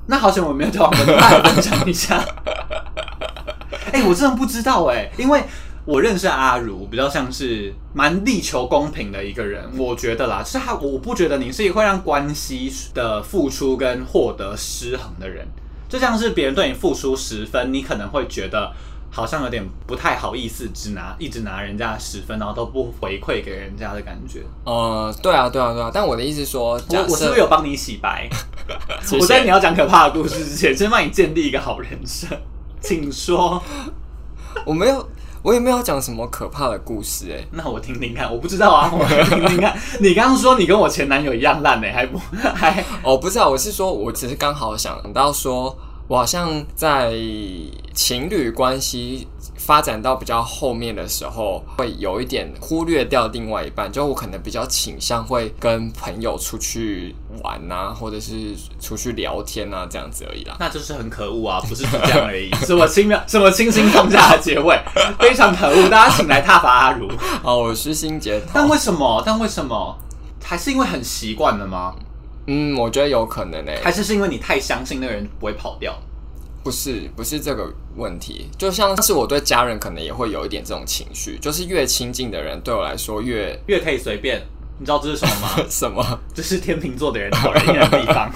[0.07, 2.17] 那好险我没有交往过，你快来分享一下。
[3.93, 5.43] 哎、欸，我真的不知道哎、欸，因为。
[5.87, 15.47] 我认识阿如，比较像是蛮力求公平的一个人，我觉得啦，就是他，我不觉得你是一个会让关系的付出跟获得失衡的人，
[15.89, 18.73] 就像是别人对你付出十分，你可能会觉得
[19.13, 24.43] 好像有点不太好意思，只拿一直拿人家十分，然后都不回馈给人家的感觉。
[24.65, 28.29] 呃，对啊，对啊，对啊，但我的意思说，我我是不是有帮你洗白？
[29.21, 32.27] 我在你要讲可怕的故事之前，先帮你建立一个好人设，
[32.81, 33.63] 请说。
[34.65, 35.09] 我没有。
[35.47, 39.79] 我也没有讲什么可怕的故事哎、欸，那我听听看，我不知道啊， 我听听看。
[40.01, 42.85] 你刚刚说你跟我前男友一样烂呢、欸，还不 还？
[43.05, 45.79] 哦，不是啊，我是说，我只是刚好想到说，
[46.09, 47.15] 我好像在
[47.95, 49.29] 情侣关系。
[49.67, 60.57] 发展到比较后面的时候，会有一点忽略掉另外一半，就我可能比较倾向会跟朋友出去玩啊，或者是出去聊天啊，这样子而已啦。
[60.61, 62.49] 那就是很可恶啊，不是这样而已。
[62.65, 64.81] 什么轻描，什么轻轻放下的结尾，
[65.19, 65.89] 非常可恶。
[65.89, 67.11] 大家请来踏伐阿如。
[67.43, 68.41] 哦，我是心杰。
[68.55, 69.21] 但为什么？
[69.27, 69.99] 但为什么？
[70.45, 71.93] 还是因为很习惯了吗？
[72.47, 73.81] 嗯，我觉得有可能诶、欸。
[73.83, 75.93] 还是是因为你太相信那个人不会跑掉？
[76.67, 84.43] 不是，不是这个问题，就像是我对家人可能也会有一点这种情绪，就是越亲近的人对我来说越越可以随便。
[84.77, 85.49] 你知道这是什么吗？
[85.71, 86.21] 什么？
[86.35, 88.33] 这是天秤座的人讨人厌的地方。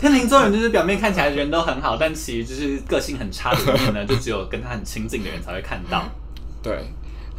[0.00, 6.02] 天秤座人就是表面看起来人都很好，但其实就是个性很差的一面呢，就只有跟他很亲近的人才会看到。
[6.60, 6.84] 对。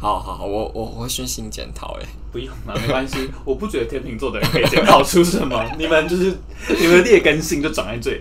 [0.02, 6.36] 好好好，我我我会虚心检讨哎，不用嘛，没关系， 我不觉得天秤座的人可以检讨出什么，你们就是
[6.76, 8.20] 你们的劣根性就长在这里，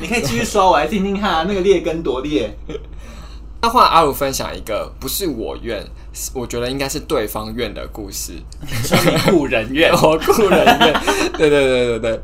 [0.00, 2.56] 你可以继续说，我来听听看啊，那个劣根多劣。
[3.60, 5.84] 那换阿鲁分享一个不是我怨，
[6.32, 8.34] 我觉得应该是对方愿的故事，
[9.28, 11.00] 故人怨，我 故人怨，
[11.36, 12.20] 对对对对对，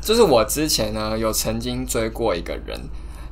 [0.00, 2.80] 就是我之前呢有曾经追过一个人，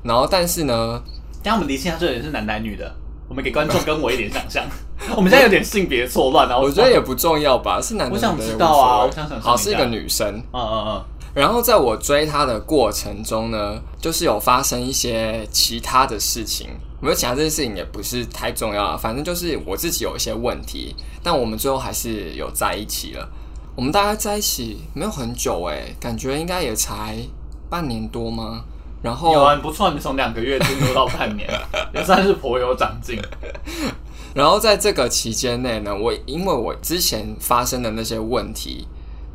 [0.02, 1.02] 然后但是呢，
[1.42, 2.94] 等下我们厘清下这个人是男男女的。
[3.28, 4.64] 我们给观众跟我一点想象，
[5.16, 6.56] 我们现在有点性别错乱啊。
[6.56, 8.14] 我觉得也不重要吧，是男的。
[8.14, 9.40] 我想知道啊，我想想。
[9.40, 10.26] 好，是一个女生。
[10.52, 11.04] 嗯嗯嗯。
[11.34, 16.68] 然后在我追她的过程中呢，就是有发生一些其他的事情。
[17.00, 23.28] 我觉得其他这些事情也不是太重要啊，反正就是我自己有一些问题，但我们最后还是有在一起了。
[23.74, 27.18] 我们大概在一起没有很久欸，感觉应该也才
[27.68, 28.64] 半年多吗？
[29.06, 31.48] 然后有啊，不错，你从两个月进入到半年，
[31.94, 33.16] 也算是颇有长进。
[34.34, 38.88] 然后在这个期间内呢，我因为我之前发生的那些问题，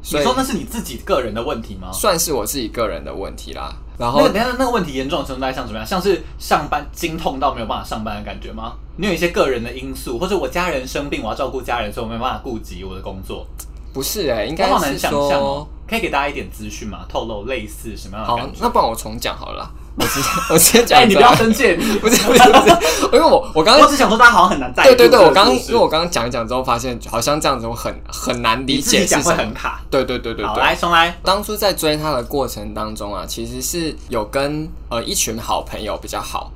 [0.03, 1.89] 所以你说那是你自己个人的问题吗？
[1.93, 3.73] 算是我自己个人的问题啦。
[3.97, 5.87] 然后，那个等下那个问题严重的程度像什么样？
[5.87, 8.73] 像是上班经痛到没有办法上班的感觉吗？
[8.97, 13.47] 你有一些个人的因素，或者我家人生病，我要照顾家人，所以我没办法顾及我的工作。
[13.93, 15.67] 不是哎、欸，应该是说，好难想象哦。
[15.91, 16.99] 可以给大家一点资讯吗？
[17.09, 18.51] 透露类似什么样的感觉？
[18.53, 19.71] 好，那不然我重讲好了啦。
[19.97, 21.01] 我直接我直接 讲。
[21.01, 22.77] 哎，你不要生气， 不是不是不是，
[23.11, 29.81] 因为我我刚刚我只想说，大家好像很难在对对对，我刚刚因为我刚刚讲一讲之后，发现好像这样子我很很难理解，讲会很卡。
[29.91, 31.13] 对对对对对，好，来重来。
[31.25, 36.49] 当初在追他的过程当中啊，其实是有跟呃一群好朋友比较好。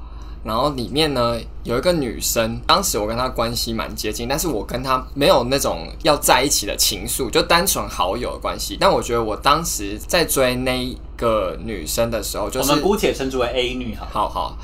[0.45, 8.77] 然后里面呢有一个女生，当时我跟她关系蛮接近，但是我跟她没有那种要在一起的情愫，就单纯好友的关系。
[8.79, 14.07] 但我觉得我当时在追那个女生的时候，就是我们姑且称之为 A 女哈。
[14.11, 14.55] 好好，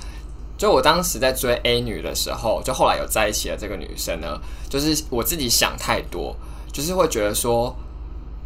[0.56, 4.39] 就我当时在追 A 女的时候，就后来有在一起的这个女生呢，
[4.70, 6.36] 就是我自己想太多，
[6.72, 7.76] 就是会觉得说，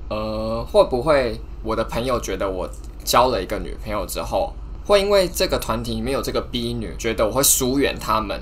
[0.10, 2.70] 呃，会不会我的朋友觉得我
[3.04, 4.54] 交了一个女朋友之后，
[4.86, 8.40] 会因为这个团体里面有这个 B 女，觉得我会疏远他们，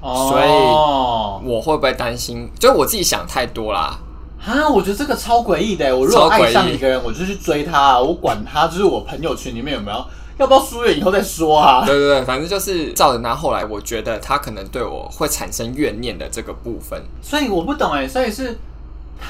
[0.00, 2.50] 哦，所以我会不会担心？
[2.58, 3.98] 就我自己想太多啦。
[4.44, 5.96] 啊，我觉得这个超诡异的。
[5.96, 10.04] 我如果爱上一个人，我就去追他，我管他，就是我朋友圈里面有没有，
[10.38, 11.84] 要不要疏远以后再说啊。
[11.86, 17.02] 对对对，反正就是照着他后来，我觉得他可能对我会产生怨念的这个部分。
[17.22, 18.58] 所以我不懂哎，所以是。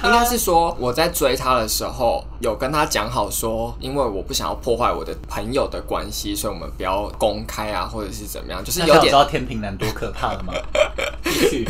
[0.04, 9.04] 应该是说我在追他的时候，有跟他讲好说，因为我不想要破坏我的朋友的关系，所以我们不要公开啊，或者是怎么样，就是有点。
[9.04, 10.52] 知道天平男多可怕了吗？
[11.24, 11.68] 继续，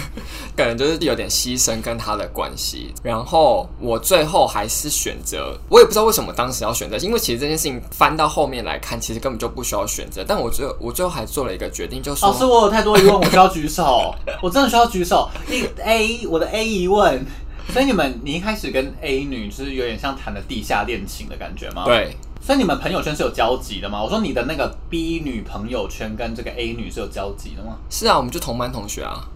[0.56, 2.92] 可能就是有点牺牲跟他的关系。
[3.02, 10.24] 然后我最后还是选择，我也不知道为什么当时要选择，因为其实这件事情翻到后面来看，其实根本就不需要选择。
[10.26, 15.28] 但我最后我最后还做了一个决定，就是老师，我有太多疑问，我需要举手， 我真的需要举手。
[15.48, 17.24] 一 A，我的 A 疑问。
[17.72, 21.84] 所以你们，你一开始跟 A 女就是有点像谈了地下恋情的感觉吗？
[21.84, 22.16] 对。
[22.40, 24.02] 所以你们朋友圈是有交集的吗？
[24.02, 27.78] 我说你的那个 B 女朋友圈跟这个 A 女是有交集的吗？
[27.88, 29.26] 是啊，我们就同班同学啊。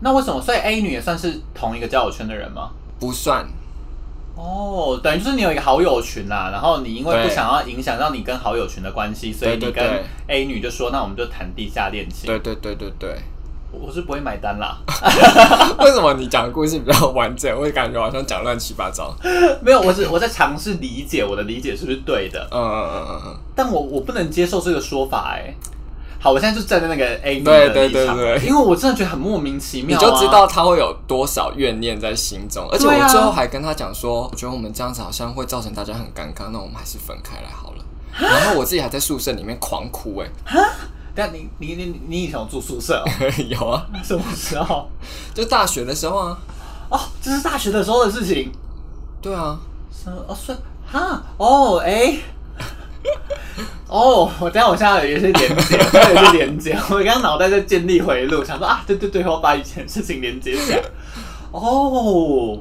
[0.00, 0.42] 那为什么？
[0.42, 2.70] 所以 A 女也算是同一个交友圈的人吗？
[2.98, 3.46] 不算。
[4.34, 12.26] 哦，等于就是你有一个好友群啊，然后你因为不想要影响到你跟好友群的关系，所以你跟 A 女就说，那我们就谈地下恋情。
[12.26, 13.16] 对对对对对。
[13.80, 14.78] 我是不会买单啦。
[15.78, 17.54] 为什么你讲的故事比较完整？
[17.58, 19.14] 我感觉好像讲乱七八糟。
[19.62, 22.48] 没有，我是我在尝试理解我的理解是不是对的。
[22.50, 23.36] 嗯嗯嗯嗯嗯。
[23.54, 25.54] 但我我不能接受这个说法哎。
[26.18, 29.96] 好，我现在就站在那个 A 女的立场，因为我真的觉得很莫名其妙。
[29.96, 37.84] 你就知道他会有多少怨念在心中，而且我最后还跟他讲说，我觉得我们这样子好像会造成大家很尴尬，那我们还是分开来好了。
[38.18, 40.28] 然后我自己还在宿舍里面狂哭哎。
[41.16, 43.02] 但你你你你以前有住宿舍？
[43.02, 43.10] 喔？
[43.48, 44.88] 有啊，什么时候？
[45.32, 46.38] 就大学的时候啊。
[46.90, 48.52] 哦，这是大学的时候的事情。
[49.22, 49.58] 对啊。
[49.90, 52.16] 是哦，是哈哦哎。
[53.88, 56.78] 哦，我等下我现在有一些连接，有一些连接。
[56.90, 60.82] 我刚刚脑袋在建立回路，想说啊，对对对，我把以前的事情连接起来。
[61.52, 62.60] 哦，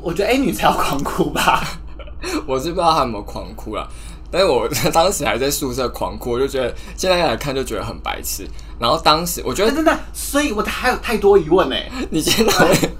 [0.00, 1.62] 我觉得 A 女才要狂哭吧。
[2.46, 3.86] 我是不知道她有没有狂哭啦。
[4.32, 8.48] 但是我当时还在宿舍狂哭，我就觉得现在来看就觉得很白痴。
[8.80, 11.76] 然后当时我觉得真的，所以我还有太多疑问呢。
[12.08, 12.90] 你现在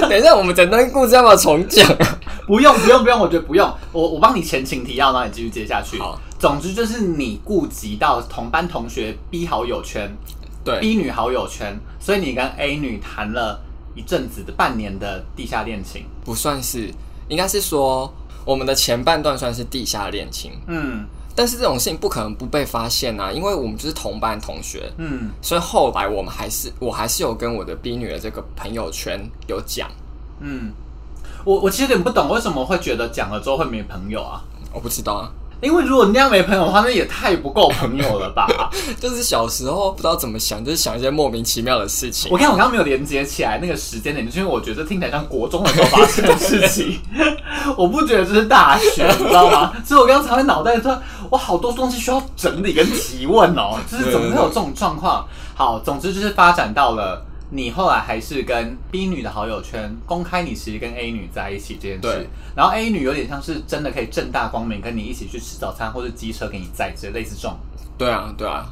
[0.08, 1.84] 等一下，我们整段故事要不要重讲？
[2.46, 3.18] 不用，不用，不用。
[3.18, 3.68] 我觉得不用。
[3.90, 5.98] 我我帮你前情提要，然后你继续接下去。
[5.98, 10.08] 好，总之就是你顾及到同班同学 B 好友圈，
[10.64, 13.60] 对 B 女好友圈，所以你跟 A 女谈了
[13.96, 16.88] 一阵子的半年的地下恋情，不算是，
[17.28, 18.14] 应该是说。
[18.44, 29.90] 我们的前半段算是地下恋情，嗯，但是这种事情不可能不被发现啊，因为我们就是同班同学，嗯，所以后来我们还是我还是有跟我的 B 女的这个朋友圈有讲，
[30.40, 30.72] 嗯，
[31.44, 35.30] 我我其实有点不懂为什么会觉得讲了之后会没朋友啊，我不知道啊。
[35.60, 38.48] 因为如果那样没朋友的话，那也太不够朋友了吧？
[38.98, 42.30] 就是小时候不知道怎么想，就是想一些莫名其妙的事情。
[42.32, 46.98] 我看我刚刚没有连接起来那个时间点，就是因为我觉得听起来像国中的时候发生的事情。
[47.76, 49.72] 我不觉得这是大学，你知道吗？
[49.84, 50.98] 所以我刚刚才在脑袋说，
[51.30, 55.26] 我好多东西需要整理跟提问哦，就是怎么会有这种状况？
[55.54, 57.26] 好，总之就是发展到了。
[57.52, 67.56] 你后来还是跟 B 女的好友圈公开你其实跟 A 女在一起这件事，然后 A 女有点像是真的可以正大光明跟你一起去吃早餐，或者机车给你载，之类似这种。
[67.98, 68.66] 对啊，对啊。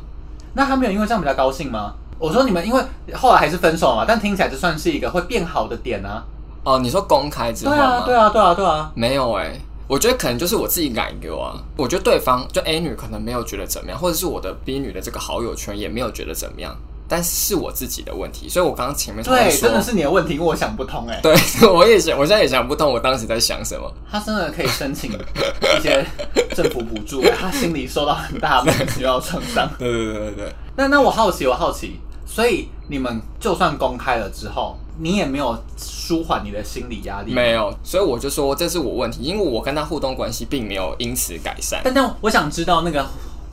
[0.55, 1.93] 那他没有因为这样比较高兴吗？
[2.19, 2.83] 我说你们因为
[3.15, 6.25] 后来还是分手嘛，但听起来这算是一个会变好的点啊。
[6.65, 7.77] 哦，你说公开之后吗？
[7.77, 8.93] 对啊，对啊，对啊，对啊。
[8.95, 11.55] 没有哎、欸，我觉得可能就是我自己感觉啊。
[11.77, 16.77] 我觉得对方就 A 女可能没有觉得怎么样，或者是我的 B 女的这个好友圈也没有觉得怎么样。
[17.09, 21.19] 但是是我自己的问题，所以我刚刚前面说对，真的是你的问题，因为我想不通哎。
[21.23, 21.35] 对，
[21.67, 23.91] 我也想，我现在也想不通，我当时在想什么。
[24.11, 26.05] 他真的可以申请一些
[26.55, 29.69] 政府补助，他心里受到很大的需要创伤。
[29.79, 30.53] 对对对对对。
[30.77, 37.33] 那那我好奇，我好奇，所以你们就算公开了之后，你也没有舒缓你的心理压力？
[37.33, 41.81] 没有，所以我就说这是我问题，因为我跟他互动关系并没有因此改善。
[41.83, 43.07] 但但我想知道那个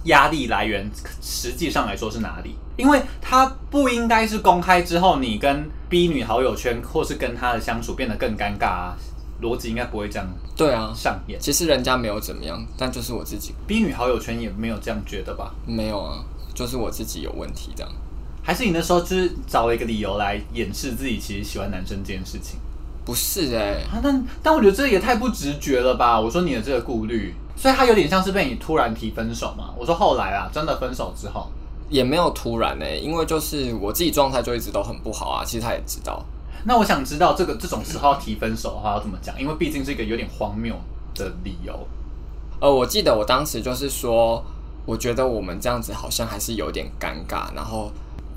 [0.06, 0.90] 压力来源，
[1.22, 2.56] 实际上来说是哪里？
[2.78, 8.98] 因为他不应该是公开之后，你跟 B 女好友圈，或是跟他的相处变得更尴尬啊，
[9.42, 10.28] 逻辑应该不会这样。
[10.56, 11.40] 对啊，上演。
[11.40, 13.54] 其实人家没有怎么样，但就是我自己。
[13.68, 15.54] B 女好友圈也没有这样觉得吧？
[15.66, 16.24] 没有啊，
[16.54, 17.92] 就是我自己有问题这样。
[18.44, 22.60] 还是你那时候就是找了一个理由来掩饰自己其实喜欢男生这件事情？
[23.04, 26.20] 不是哎、欸，啊，但但我觉得这也太不直觉了吧？
[26.20, 29.74] 我说你的这个顾虑，所以他有点像是被你突然提分手嘛？
[29.78, 31.48] 我说后来啊，真的分手之后
[31.90, 35.44] 也没有突然呢、欸，因为就是我自己状态就一直都很不好啊。
[35.46, 36.24] 其实他也知道。
[36.66, 39.40] 那我想知道这个这种时候要提分手的话要怎么讲？
[39.40, 40.76] 因为毕竟是一个有点荒谬
[41.14, 41.88] 的理由。
[42.60, 44.44] 呃，我记得我当时就是说，
[44.86, 47.54] 我觉得我们这样子好像还是有点尴尬。
[47.56, 47.92] 然后，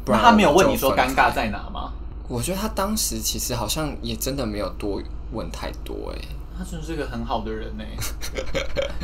[0.04, 1.92] 不然那他没有问你说尴尬在哪吗？
[2.28, 5.00] 我觉得他当时其实好像也真的没有多
[5.32, 6.28] 问太多哎、欸。
[6.58, 7.84] 他真的是个很好的人呢。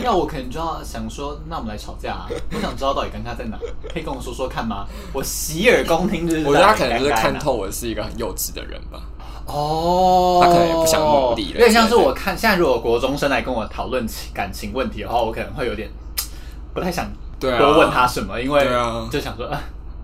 [0.02, 2.26] 要我可能就要想说，那我们来吵架啊！
[2.52, 3.56] 我想知道到底尴尬在哪，
[3.92, 4.84] 可以跟我说说看吗？
[5.12, 6.44] 我洗耳恭听就是。
[6.44, 9.00] 我觉得他可能就是看透我是一个很幼稚的人吧。
[9.46, 11.60] 哦，他可能也不想努力了。
[11.60, 15.88] 有点像是我看现在，如果国中生来跟我讨论感情问题的话，我可能会有点
[16.74, 18.66] 不太想多问他什么，因为
[19.10, 19.48] 就想说。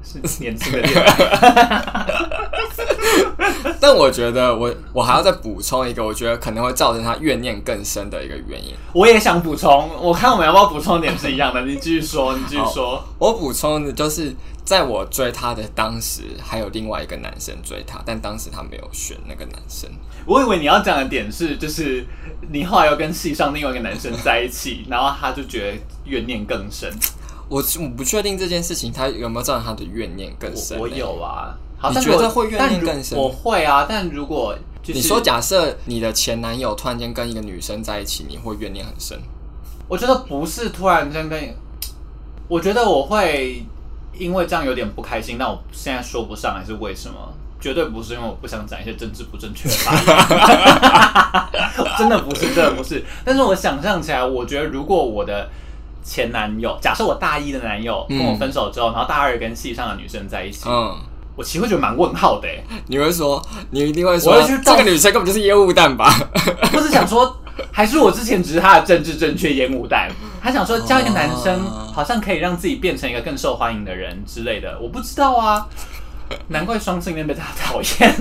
[0.03, 0.94] 是年轻的 恋
[3.80, 8.74] 但我觉得我我还要再补充一个，我觉得可能会造成他怨念更深的一个原因。
[8.92, 11.62] 我也想补充，我看我们要不要补充点是一样的。
[11.62, 13.03] 你继续说，你继续说。
[13.18, 14.34] 我补充的就是，
[14.64, 19.88] 在我追他的当时，还有另外一个男生追他，但当时他没有选那个男生。
[20.26, 22.05] 我以为你要讲的点是，就是
[22.51, 26.92] 你后来又跟系上另外一个男生在一起，然后他就觉得怨念更深。
[27.51, 30.78] 我我不确定这件事情他有没有造成他的怨念更深。
[30.78, 33.18] 我，我有啊，好，你觉得会怨念更深？
[33.18, 39.18] 我会啊，但如果、就是、你说假设你的前男友突然间跟一个女生在一起，你会怨念很深？
[39.88, 41.53] 我觉得不是突然间跟，
[42.46, 43.64] 我觉得我会
[44.16, 47.16] 因为这样有点不开心，但我现在说不上来是为什么，
[47.61, 51.51] 绝对不是因为我不想讲一些政治不正确的话，
[51.98, 53.05] 真的不是，真的不是。
[53.24, 55.51] 但是我想象起来，我觉得如果我的。
[56.03, 60.96] 前男友，假设我大一的男友跟我分手之后，嗯、然后大二跟系上的女生在一起，嗯，
[61.36, 62.48] 我其实会觉得蛮问号的。
[62.86, 66.12] 你会说，你一定会说，这个女生根本就是烟雾弹吧？
[66.72, 67.36] 我是想说，
[67.70, 70.11] 还是我之前只是她的政治正确烟雾弹？
[70.42, 71.61] 他想说，交一个男生
[71.92, 75.66] 好像可以让自己变成一个更受欢迎的人之类的，我不知道啊。
[76.46, 78.14] 难怪双性恋被他讨厌，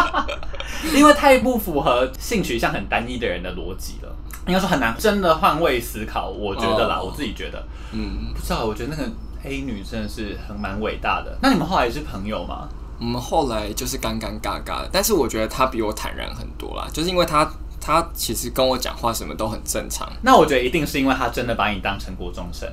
[0.96, 4.13] 因为太不符合性取向很单一的人的逻辑了。
[4.46, 9.10] 应该说很难真的换位思考，我觉得啦，哦、我自己觉得，嗯，不知道，我觉得那个
[9.44, 11.36] A 女真的是很蛮伟大的。
[11.40, 12.68] 那你们后来是朋友吗？
[13.00, 20.10] 我们后来就是尴尴尬尬的，但是我觉得她比我坦然很多啦，就是因为她他其实跟我讲话什么都很正常。
[20.22, 22.68] 那我觉得一定是因为她真的把你当成国中生，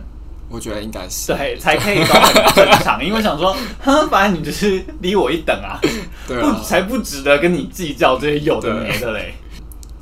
[0.47, 3.03] 我觉得应该是对，才可以都很正常。
[3.03, 5.79] 因为想说，哼，反正你就是离我一等啊，
[6.27, 9.33] 对啊，不才不值得跟你计较这些有的没的嘞。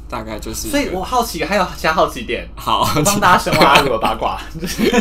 [0.10, 4.91] 大概就是，所以我好奇，还有加好奇点， 好，我帮大家深挖阿鲁的八卦，就是，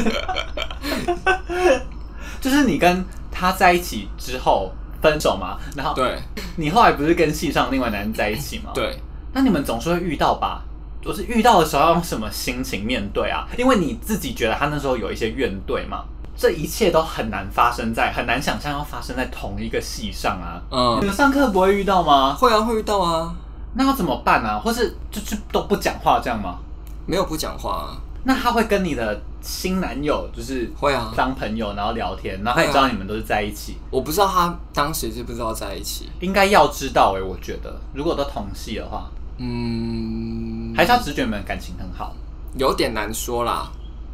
[2.41, 6.19] 就是你跟他在一起之后分手嘛，然后对，
[6.57, 8.71] 你后来不是跟戏上另外男人在一起吗？
[8.75, 9.01] 对，
[9.33, 10.63] 那你们总是会遇到吧？
[11.01, 13.47] 就是遇到的时候要用什么心情面对啊？
[13.57, 16.05] 因为你自己觉得他那时候有一些怨怼嘛，
[16.37, 20.61] 这一切都很难发生在，很难想象要发生在同一个系上啊。
[20.71, 22.35] 嗯，你们上课不会遇到吗？
[22.35, 23.33] 会啊，会遇到啊。
[23.79, 24.59] 那要怎么办啊？
[24.59, 26.59] 或是就就都不讲话这样吗？
[27.07, 27.87] 没有不讲话啊。
[28.25, 33.77] 那他会跟你的新男友就是会啊当朋友，然后聊天，然后他也知道你们都是在一起。
[33.89, 42.13] 我不知道他当时知不知道在一起，应该要知道哎，我觉得如果都同系的话，嗯，还是他直觉得你们感情很好，
[42.57, 43.71] 有点难说啦。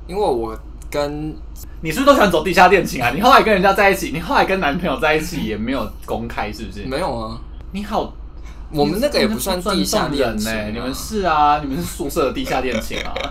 [0.07, 0.55] 因为我
[0.91, 1.35] 跟
[1.81, 3.11] 你是不是都喜欢走地下恋情啊？
[3.15, 6.85] 你后来跟人家在一起，你后来跟男朋友在一起也没有公开，是不是？
[6.85, 7.41] 没有啊。
[7.73, 8.13] 你好。
[8.75, 13.15] 我们那个也不算地下恋情，啊，你们是啊，你们是宿舍的地下恋情啊。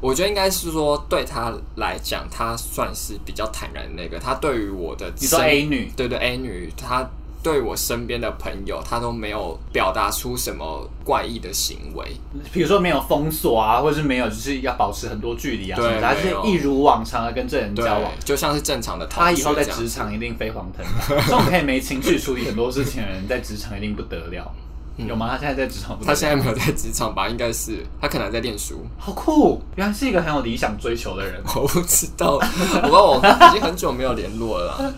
[0.00, 4.18] 我觉得应该是说，对他来讲，他算是比较坦然的那个。
[4.18, 7.08] 他对于我的，你说 A 女，对对 A 女，他。
[7.42, 12.04] 对我身边的朋友，他都没有表达出什么怪异的行为，
[12.52, 19.06] 比如说没有封锁啊，或者是没有就是要保持很多距离啊，对，他是一如往常的跟这人交往，就像是正常的。
[19.06, 24.52] 他以后在职场一定飞黄腾达，这种可以没情绪处理很多事情的人，在职场一定不得了。
[24.96, 25.28] 有吗？
[25.30, 25.98] 他现在在职场？
[26.02, 27.28] 他现在没有在职场吧？
[27.28, 28.82] 应该是他可能在念书。
[28.98, 29.62] 好酷！
[29.74, 31.38] 原来是一个很有理想追求的人。
[31.54, 32.40] 我不知道，
[32.82, 34.94] 我跟我已经很久没有联络了。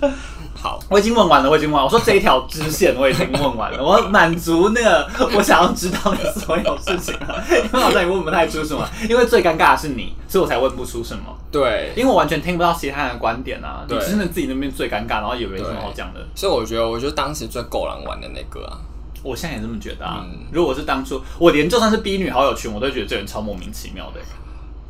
[0.61, 1.85] 好，我已经问完了，我已经问完。
[1.85, 7.43] 我说这一条支线我已经问完了，我满足那个我想要知道的所有事情了。
[7.49, 11.23] 因为好像也问不太出什么，因为最尴尬的是你，所以我才问不出什么。
[11.53, 13.85] 对，因为我完全听不到其他人的观点啊。
[13.87, 16.27] 对，你真的自己那边最尴尬，然后也没什么好讲的。
[16.35, 18.77] 所以我觉得，我觉得当时最够狼玩的那个啊。
[19.23, 20.25] 我现在也这么觉得啊。
[20.25, 24.21] 嗯、如果我是当初，我连就算是 B 女好友群，我都觉得这人超莫名其妙的。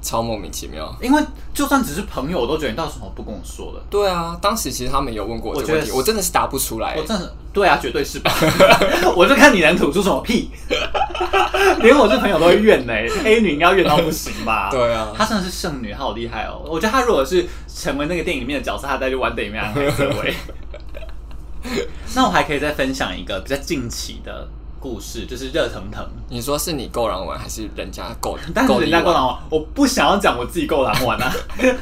[0.01, 0.95] 超莫名其妙。
[1.01, 1.23] 因为
[1.53, 3.81] 就算只是朋友，我都觉得你到底什么不跟我说的？
[3.91, 6.95] 对啊，当时其实他们有问过我这个问题，我，我真的是答不出来。
[6.97, 8.33] 我真的对啊，绝对是吧？
[9.17, 10.51] 我就看你能吐出什么屁，
[11.83, 13.09] 连我这朋友都会怨呢、欸。
[13.25, 14.69] A 女应该怨到不行吧？
[14.71, 16.63] 对啊，她真的是圣女，她好厉害哦。
[16.65, 20.35] 我觉得她如果是成为那个电影里面的角色，她再去玩对面黑涩会。
[22.15, 24.49] 那我还可以再分享一个比较近期的。
[24.81, 26.07] 故事就是热腾腾。
[26.29, 28.39] 你说是你够狼玩还是人家够？
[28.55, 31.33] 但是人家够狼玩，我不想要讲我自己够狼玩啊。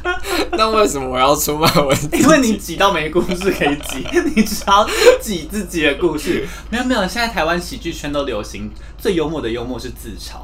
[0.52, 1.94] 那为什么我要出卖我？
[2.16, 4.86] 因为你挤到没故事可以挤，你只要
[5.20, 6.46] 挤自己的故事。
[6.70, 10.38] 没有没有，现在台湾喜剧圈都流行最幽默的幽默是自嘲。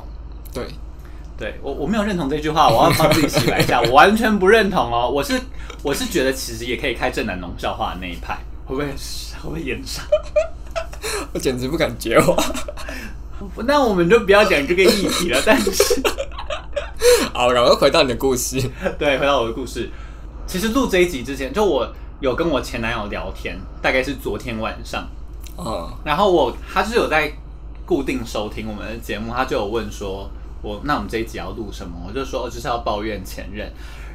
[0.52, 0.66] 对，
[1.38, 5.08] 对我我没有认同这句话，我要帮自己洗白一下，我完全不认同哦。
[5.08, 5.40] 我是
[5.82, 8.94] 我是觉得其实也可以开正南农笑话的那一派，会不会会
[9.42, 10.04] 不会演上？
[11.32, 12.36] 我简直不敢接话。
[13.66, 15.42] 那我们就不要讲这个议题了。
[15.44, 16.00] 但是，
[17.34, 18.60] 好，然后回到你的故事。
[18.98, 19.90] 对，回到我的故事。
[20.46, 25.08] 其实录这一集之前，就我有跟我前男友聊天，大概是昨天晚上。
[25.58, 25.88] 嗯。
[26.04, 27.32] 然后我他就是有在
[27.84, 30.30] 固定收听我们的节目，他就有问说
[30.62, 33.72] ：“我那我们这一集要录什么？”我就说：“就是要抱怨前任。”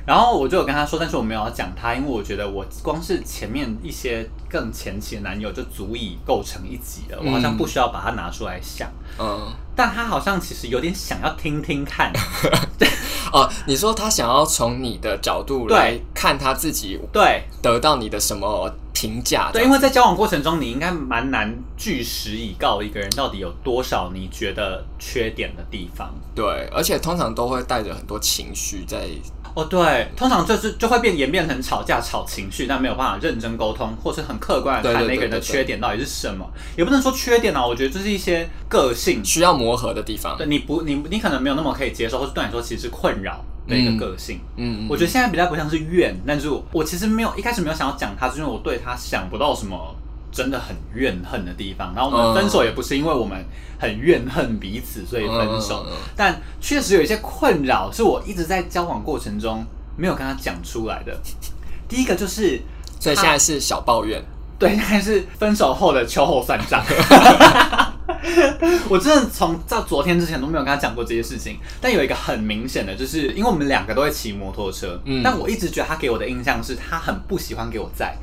[0.08, 8.89] 然后我就有跟他说，但是我没有要讲他，因为我觉得我光是前面一些更前期的男友就足以构成一集了，我好像不需要把他拿出来想。
[9.20, 12.11] 嗯，但他好像其实有点想要听听看。
[13.32, 19.51] 哦，你说他想要从你的角度来看他自己，对，得到你的什么评价？
[19.51, 26.09] 对，因为在交往过程中，你应该蛮难据实以告一个人到底有多少你觉得缺点的地方。
[26.34, 29.07] 对，而且通常都会带着很多情绪在。
[29.53, 36.47] 哦，对，通常就是就会变演变成吵架、吵情绪，但没有办法认真沟通，或是很客观的看那个人的缺点到底是什么，
[36.78, 40.38] 也不能说缺点啊，我觉得这是一些个性需要磨合的地方。
[40.38, 44.39] 对，你不，你你可能没有那么可以接受，或是对你说其实是困扰的一个个性。
[44.55, 49.95] 嗯，嗯，我觉得现在比较不像是怨，但是我，我其实没有一开始没有想要讲他，是因为我对他想不到什么。
[50.30, 53.43] 真的很怨恨的地方，然后我们分手也不是因为我们
[53.80, 55.84] 很怨恨彼此所以分手，
[56.15, 59.65] 但确实有一些困扰是我一直在交往过程中
[59.95, 61.18] 没有跟他讲出来的。
[61.89, 62.61] 第一个就是，
[62.99, 64.22] 所以现在是小抱怨，
[64.59, 66.84] 对，现在是分手后的秋后算账。
[68.89, 78.15] 我真的从到昨天之前都没有跟他讲过这些事情，但有一个很明显的，就是因为我们两个都会骑摩托车，嗯，但我一直觉得他给我的印象是他很不喜欢给我载。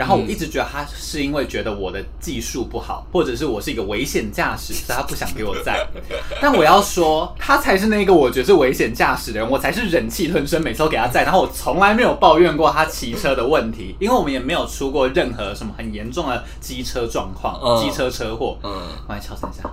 [0.00, 5.86] 然后我一直觉得他是因为觉得我的技术不好，或者是我是一个危险驾驶，所以他不想给我载。
[6.40, 11.24] 但我要说，他才是那个我觉得是危险驾驶的人，我才是忍气吞声，每次都给他载。
[11.24, 18.56] 然后我从来没有抱怨过他骑车的问题，因为我们也没有出过任何什么很严重的机车状况、机车车祸。
[18.62, 18.70] 嗯，
[19.06, 19.70] 我来敲三下。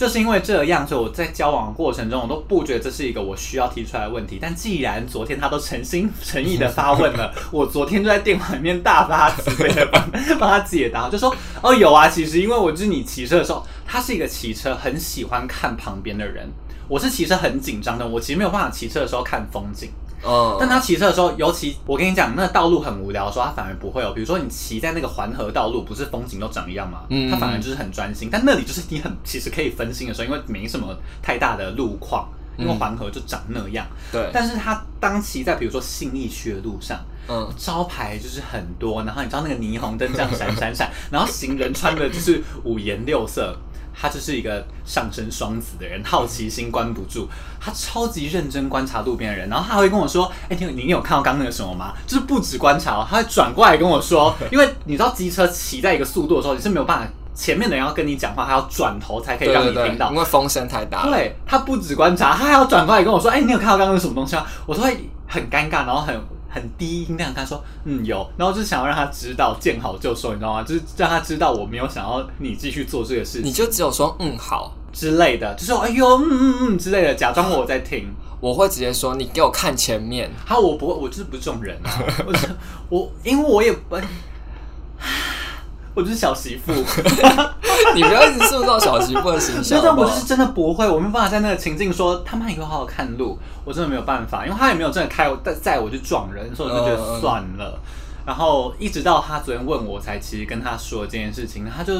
[0.00, 4.38] 就是因为这样，所以我在交往过程中，我都不觉得这是一个我需要提出来的问题。
[4.40, 16.48] 但既然昨天他都诚心诚意的发问了， 我昨天就在电话里面大发慈悲的帮帮他解答，就说：哦，有啊，其实因为我就是你骑车的时候，他是一个骑车很喜欢看旁边的人，
[16.88, 19.90] 我是骑车很紧张的，我其实没有办法骑车的时候看风景。
[20.26, 24.12] 嗯，但他骑车的时候，尤其我跟你讲，那个道路很无聊的时候，他反而不会哦。
[24.14, 27.00] 比如说你骑在那个环河道路，不是风景都长一样吗？
[27.08, 28.28] 嗯，他反而就是很专心。
[28.30, 33.86] 但那里就是你很其实可以分心的时候，因为没什么太大的路况，因为环河就长那样。
[34.12, 34.28] 对。
[34.32, 36.98] 但是他当骑在比如说信义区的路上，
[37.28, 43.56] 嗯，招牌就是很多，然后你知道那个霓虹灯这样闪闪闪，然后行人穿的就是五颜六色。
[44.00, 47.28] 他就是一个上升双子的人，好奇心关不住，
[47.60, 61.06] 他超级认真观察路边的人，然后他还会跟我说：“哎、欸，你你有看到刚刚那个什么吗？”就是不止观察，他会转过来跟我说，因为你知道机车骑在一个速度的时候，你是没有办法，前面的人要跟你讲话，他要转头才可以让你听到，因为风声太大。
[61.06, 66.18] 对，他不止观察，他还要转过来跟我说：“哎、欸，你有看到刚刚那什么东西吗？”我都会很尴尬，然后很。
[66.50, 70.62] 很低音那样跟他说，嗯，有，然后就是想要让他知道见好就收，你知道吗？
[70.62, 78.08] 就是让他知道我没有想要你继续做这个事情，你就只有说嗯好之类的，就说哎呦嗯嗯嗯之类的，假装我在听。
[78.40, 80.30] 我会直接说你给我看前面。
[80.46, 81.90] 好，我不会，我就是不是这种人啊，
[82.26, 82.32] 我
[82.88, 83.96] 我因为我也不。
[85.92, 86.72] 我就是小媳妇，
[87.94, 89.80] 你不要一直塑造小媳妇的形象。
[89.82, 97.76] 但我就是真的不会，我没办法在那个情境说他妈以后好好看路，我真的没有办法，因为他也没有真的开我载我去撞人，所以我就觉得算了。
[98.24, 101.92] 然后一直到他昨天问我才其实跟他说这件事情，他就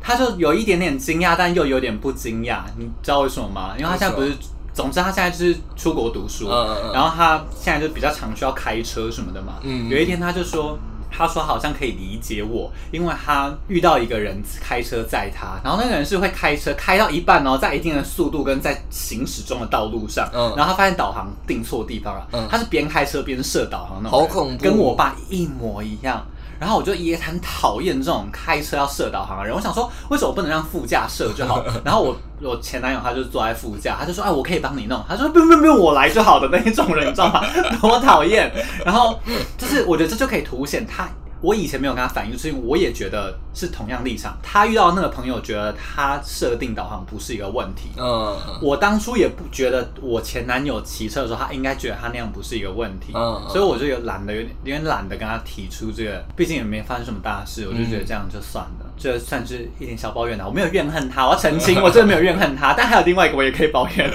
[0.00, 2.62] 他就有一点点惊讶，但又有点不惊讶。
[2.76, 3.74] 你知道为什么吗？
[3.78, 4.34] 因为他现在不是，
[4.74, 6.48] 总之他现在就是出国读书，
[6.92, 9.54] 然后他现在就比较常需要开车什么的嘛。
[9.88, 10.76] 有一天他就说。
[11.10, 26.24] 他说好像可以理解我，因为他遇到一个人开车载他，然后那个人是会开车开到一半哦，在一定的速度跟在行驶中的道路上，嗯，然后他发现导航定错地方了，嗯，他是边开车边设导航那种，好恐怖，跟我爸一模一样。
[26.60, 31.64] 然后我就也很讨厌这种开车要设导航的人，我想说为什么我不能让副驾设就好？
[31.82, 37.42] 然后我我前男友他就坐在副驾，他就说哎，我可以帮你弄，他说 不用不用不用，我来就好的那一种人，你知道吗？
[37.80, 38.52] 多讨厌。
[38.84, 39.18] 然后
[39.56, 41.08] 就是我觉得这就可以凸显他。
[41.40, 44.36] 我以前没有跟他反映，就是因为我也觉得是同样立场。
[44.42, 47.90] 他遇到那个朋友，觉得他设定导航不是一个问题。
[47.96, 53.12] 嗯，我当初也不觉得我前男友骑车的时候，他应该觉得他那样不是一个问题。
[53.14, 60.46] 嗯，所以我就有懒得有点有点懒得跟他提出这个，毕竟也没发生什么大事，我就觉得这样就算了，这算是一点小抱怨了。
[60.46, 62.74] 我没有怨恨他，我要澄清，我真的没有怨恨他。
[62.74, 64.12] 但还有另外一个，我也可以抱怨。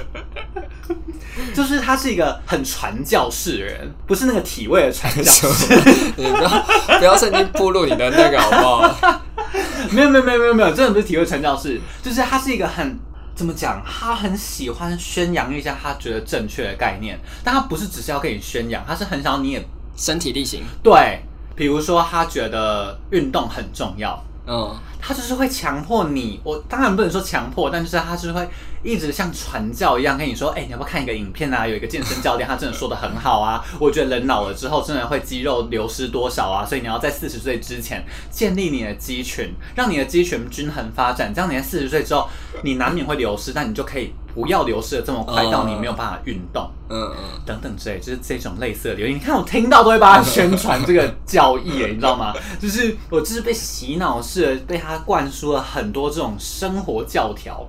[1.53, 5.73] 就是他是一个很传教士的人，不是那个体位的传教士。
[6.17, 6.65] 你不要
[6.99, 9.21] 不要趁机暴露你的那个好不好？
[9.91, 12.97] 没有没有没有没有没有，真的不是体位传教士，就是他是一个很
[13.35, 13.83] 怎么讲？
[13.85, 20.63] 他很喜欢宣扬一下他觉得正确的概念，但他不是只是要跟你宣扬，他是很想要你也身体力行。
[20.81, 21.21] 对，
[21.55, 24.21] 比如说他觉得运动很重要。
[24.47, 28.47] 嗯，他就是会强迫你，我当然不能说强迫，但就是他是会
[28.85, 31.67] 一直像传教一样跟你说，哎、欸，你要不要看一个影片啊？
[31.67, 33.65] 有一个健身教练，他真的说的很好啊。
[33.81, 36.63] 我觉得人老了之后，真的会肌肉流失多少啊？
[36.63, 42.29] 所以你要在四十岁之前建立你的肌群，让你的肌群均衡发展，这样你在四十岁之后，
[42.63, 44.13] 你难免会流失，但你就可以。
[44.35, 49.07] 不要流失的这么快，到你没有办法运动，嗯嗯，等等之类，就是这种类似的。
[49.07, 52.33] 你看我听到都会帮他宣传这个教义，哎，你知道吗？
[52.59, 57.65] 就是我就是被洗脑式的被他灌输了很多这种生活教条，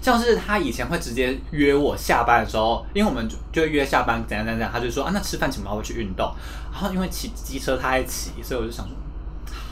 [0.00, 6.32] 像是他以前会直接约我下班的时候，因为我们就就约下班怎样怎样怎样，他就说啊，那吃饭前我要去运动，
[6.72, 8.94] 然后因为骑机车他爱骑，所以我就想说。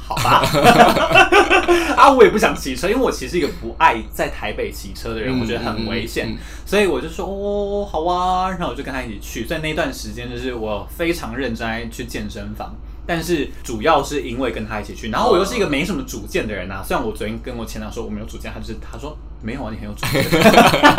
[0.09, 0.39] 好吧，
[1.99, 9.47] 啊，我也不想骑车，因为我其实一个不爱在台北骑车的人，嗯、我觉得很危险，嗯嗯、所以我就说哦，好啊，然后我就跟他一起去。
[9.47, 12.73] 在那段时间，就是我非常认真爱去健身房，
[13.07, 16.83] 但是主要是因为跟他一起去，然后我又是一个没什么主见的人啊。
[16.85, 20.25] 虽然我昨天跟我前男友说我没有主见，他就是他说没有啊，你很有主见。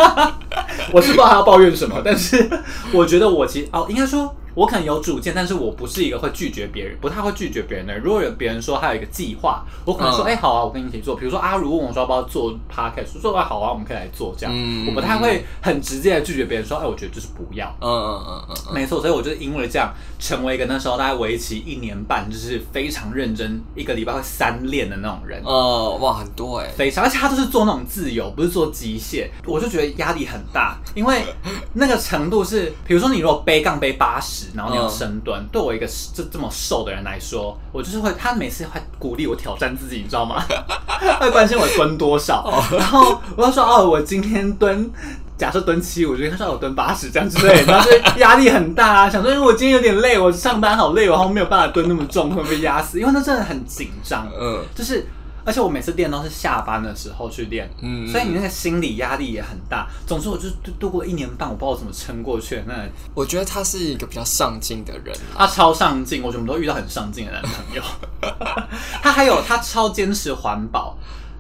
[0.93, 2.49] 我是不知道他要抱怨什么，但是
[2.93, 4.33] 我觉得我其实哦，应该说。
[4.57, 8.01] 我可能有主见，但是我不是一个会拒绝别人，不太会拒绝别人的人。
[8.01, 11.15] 如果有别人说他有一个计划，我可能说，哎、嗯欸，好啊，我跟你一起做。
[11.15, 14.55] 比如说阿如问我说要不要做 podcast，说啊，好啊，我们可以来做这样。
[14.55, 17.67] 嗯、我不太会很直接的拒绝别人说，哎、欸，我觉得就是不要。
[17.79, 18.99] 嗯嗯嗯嗯，没错。
[18.99, 25.39] 所以我就因为这样，成为一个那时候大概为期一年半，就是非常认真，一个礼拜会三练的那种人。
[25.45, 27.03] 哦、嗯，哇，很多哎、欸，非常。
[27.05, 31.21] 而且他都是做那种自由，不是做机械，我就觉得压力很大，因为
[31.73, 34.46] 那个程度是，比如说你如果背杠背八十。
[34.55, 40.43] 然后你要深蹲，嗯、对我一个这这么瘦的人来说，我就是会，他每次会鼓励我挑战自己，你知道吗？
[41.19, 44.89] 会关心我蹲多少，哦、然后我要说哦，我今天蹲，
[45.37, 55.05] 假设蹲七五，我觉得他说我蹲八十这样之类，然后就压力很大啊，想说因为我今天有点累，我上班好累，然后没有办法蹲那么重，会被压死，因为那真的很紧张，嗯，就是。
[55.47, 59.87] 而且我每次练都是下班的时候去练，嗯，所以你那个心理压力也很大。
[60.05, 62.61] 总之，我就度度过一年半，我不知道怎么撑过去。
[62.67, 62.73] 那
[63.13, 67.81] 我觉得他是一个比较上进的人，他超上进，我觉得我们都遇到很上进的男朋友。
[69.01, 70.97] 他还有他超坚持环保，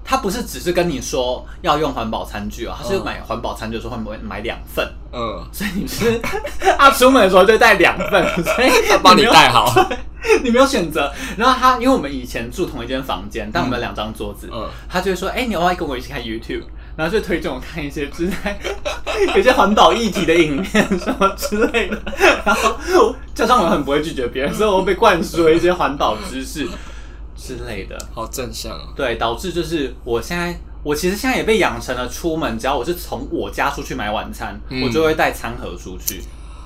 [0.09, 6.21] 他不是只是跟你说要用环保餐具哦，他是买环保餐具的时候会买两份，嗯，所以你是
[6.77, 9.69] 他 出门的时候就带两份， 所以他帮你带好。
[10.43, 16.63] 你没有选择，然后他因为我们以前住同一间房间，但我们有两张桌子，嗯，他就会说，哎、欸，你要不要跟我一起看 YouTube？
[16.95, 18.57] 然后就推荐我看一些就是在
[19.35, 22.01] 有些环保议题的影片什么之类的，
[22.43, 26.67] 然后加上我很不会拒绝别人，所以我被灌输了一些环保知识
[27.47, 36.21] 之类的，好正向啊，对，导致就是我现在我其实现在也被养成了出门，只要我是从我家出去买晚餐，嗯、我就会带餐盒出去。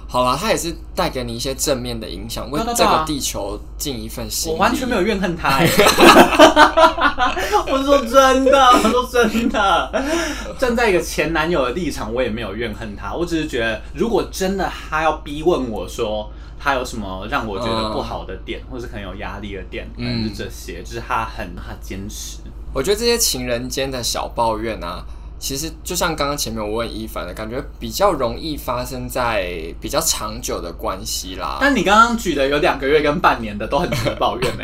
[0.07, 4.51] 好啦，他也是带给你一些正面的影响，为这个地球尽一份心。
[4.51, 5.67] 我完全没有怨恨他， 欸，
[7.71, 10.03] 我说真的，我说真的，
[10.59, 13.13] 站在一个前男友的立场，我也没有怨恨他。
[13.13, 16.29] 我只是觉得，如果真的他要逼问我说
[16.61, 22.37] 他有什么让我觉得不好的点，嗯、或是很有压力的点，可能是这些，就是他很他坚持。
[22.73, 25.03] 我觉得这些情人间的小抱怨啊。
[25.39, 31.57] 其实就像刚刚前面我问一凡的感觉，比较容易发生在比较长久的关系啦。
[31.59, 34.63] 但你刚刚举的有两个月跟半年的都很值得抱怨呢？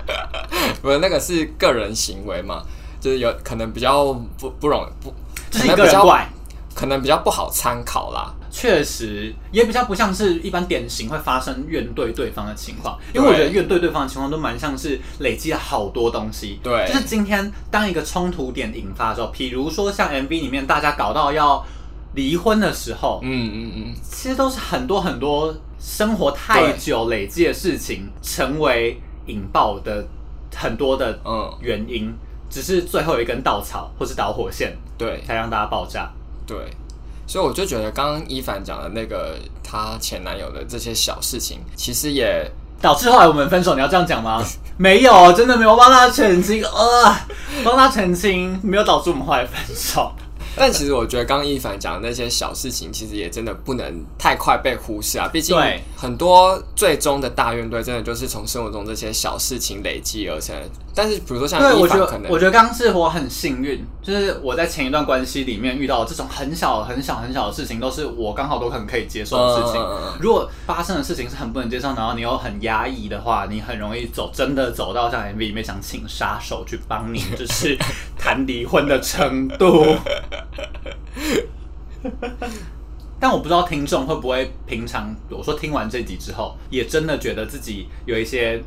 [0.80, 2.62] 不是那个是个人行为嘛，
[2.98, 5.12] 就是有可能比较不不容易不，
[5.50, 6.26] 就是一个人怪，
[6.74, 8.34] 可能比较不好参考啦。
[8.50, 16.58] 确实也比较不像是一般典型会发生怨怼对方的情况，因为我觉得怨怼对方的情况都蛮像是累积了好多东西。
[16.62, 21.64] 对，就是今天当一个冲突点引发的时候，比如说像 MV 里面大家搞到要
[22.14, 30.04] 离婚的时候，嗯嗯嗯，其实都是很多很多生活太久累积的事情，成为引爆的
[30.54, 32.14] 很多的嗯原因，嗯、
[32.50, 36.10] 只是最后一根稻草或是导火线，对，才让大家爆炸。
[36.46, 36.56] 对，
[37.30, 42.44] 所以我就觉得刚刚一凡讲的那个她前男友的这些小事情，其实也
[42.82, 43.76] 导致后来我们分手。
[43.76, 44.42] 你要这样讲吗？
[44.76, 47.24] 没有，真的没有帮他澄清，啊，
[47.62, 50.10] 帮他澄清，没有导致我们后来分手。
[50.56, 55.28] 但其实我觉得刚刚一凡讲的那些小事情，其实也真的不能太快被忽视啊。
[55.32, 55.56] 毕竟
[55.96, 60.52] 很多最终的大怨队，真的就是从生活中这些小事情累积而成。
[60.94, 69.80] 但是比如说像对我觉得，我觉得刚刚是我很幸运，就是我在前一段关系里面遇到这种很小很小很小的事情，都是我刚好都很可以接受的事情。
[70.20, 77.78] 如果发生的事情是很不能接受，然后你又很压抑的话，你很容易走真的走到像 MV 里面想请杀手去帮你，就是
[78.18, 79.86] 谈离婚的程度。
[83.22, 88.58] 但我不知道听众会不会平常，我说听完这集之后，也真的觉得自己有一些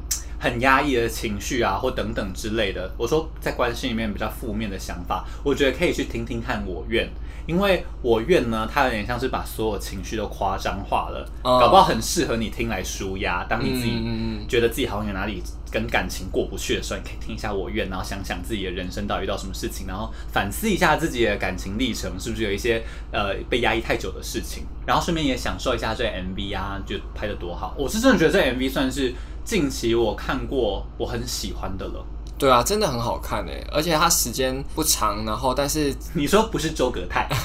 [0.43, 2.93] 很压抑的情绪啊，或等等之类的。
[2.97, 7.09] 我说在关系里面比较负面的想法，我觉得可以去听听看我愿。
[7.45, 13.45] 因为我愿呢，它有点像是把所有情绪都夸张化了，搞不好很适合你听来舒压。
[13.49, 14.01] 当你自己
[14.47, 22.81] 觉得自己好像有哪里跟感情过不去的时候，你可以听一下我愿，然后想想自己的人生到底遇到什么事情，然后反思一下自己的感情历程，是不是有一些
[23.11, 27.75] 呃被压抑太久的事情，然后顺便也享受一下这 MV 啊，就拍的多好。
[27.77, 29.13] 我是真的觉得这 MV 算是
[29.43, 32.05] 近期我看过我很喜欢的了。
[32.35, 37.29] 对啊，真的很好看哎，而且它时间不长，然后但是你说不是周格泰，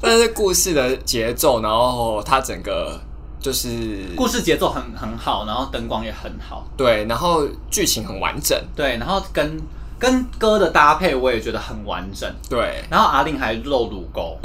[0.00, 2.98] 但是故事的节奏，然后它整个
[3.40, 9.60] 就是故事节奏很很好，然后灯光也很好，对，然后剧情很完整，对，然后跟
[9.98, 14.38] 跟歌的搭配我也觉得很完整，对，然后阿令还露乳沟，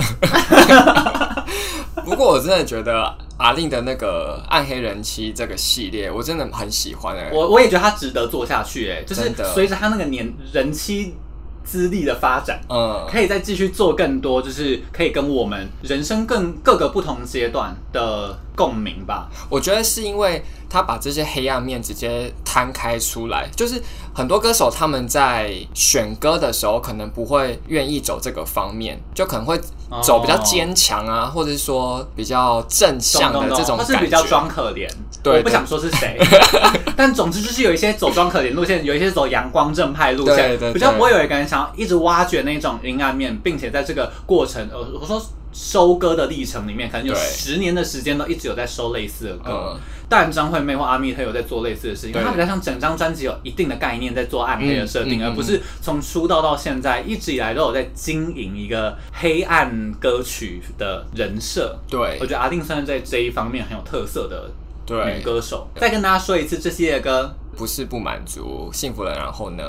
[2.04, 3.16] 不过我真的觉得。
[3.42, 11.16] 阿令的那个暗黑人妻这个系列，我真的很喜欢哎、欸，我我也觉得他值得做下去哎、欸，就是随着他那个年人妻
[11.64, 19.30] 资历的发展，嗯，可以再继续做更多，就是可以跟我们人生更各个不同阶段的共鸣吧。
[19.50, 23.82] 我觉得是因为他把这些黑暗面直接摊开出来，就是
[24.14, 29.60] 很多歌手他们在选歌的时候，可能不会愿意走这个方面，就可能会。
[30.02, 34.88] 走比较坚强啊，或者是说比较正向的这种感觉，他是比较装可怜。
[35.24, 36.18] 对，我不想说是谁，
[36.98, 45.22] 但总之就是有一些走装可怜路线，有一些走阳光正派路线，对对对，比较不会有一个人想要一直挖掘那种阴暗面，并且在这个过程，呃，我说
[45.52, 49.78] 收割的历程里面，可能有十年的时间都一直有在收类似的歌。
[50.10, 61.80] 但张惠妹或阿密特有在做类似的事情，因为他比较像整张专辑有一定的概念在做暗黑的设定，嗯嗯嗯、而不是从出道到现在一直以来都有在经营一个黑暗歌曲的人设。
[61.89, 64.52] 对，我觉得阿定算是在这一方面很有特色的
[64.88, 65.66] 女歌手。
[65.76, 69.64] 再跟大家说一次，这系列歌不是不满足，幸福了，然后呢，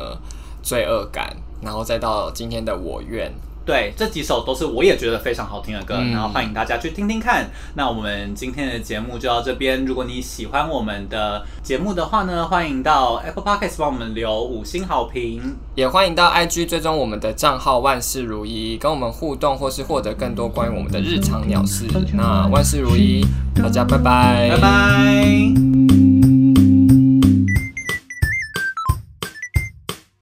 [0.61, 3.33] 罪恶感，然后再到今天的我愿。
[3.65, 7.49] 对，这几首都是我也觉得非常好听的歌，嗯、然后欢迎大家去听听看。
[7.75, 9.85] 那我们今天的节目就到这边。
[9.85, 21.87] 如果你喜欢我们的节目的话呢，欢迎到 Apple Podcast 帮我们留五星好评，也欢迎到 IG 追踪我们的账号万事如意，跟我们互动或是获得更多关于我们的日常鸟事。
[22.13, 25.82] 那万事如意，大家拜拜，拜拜。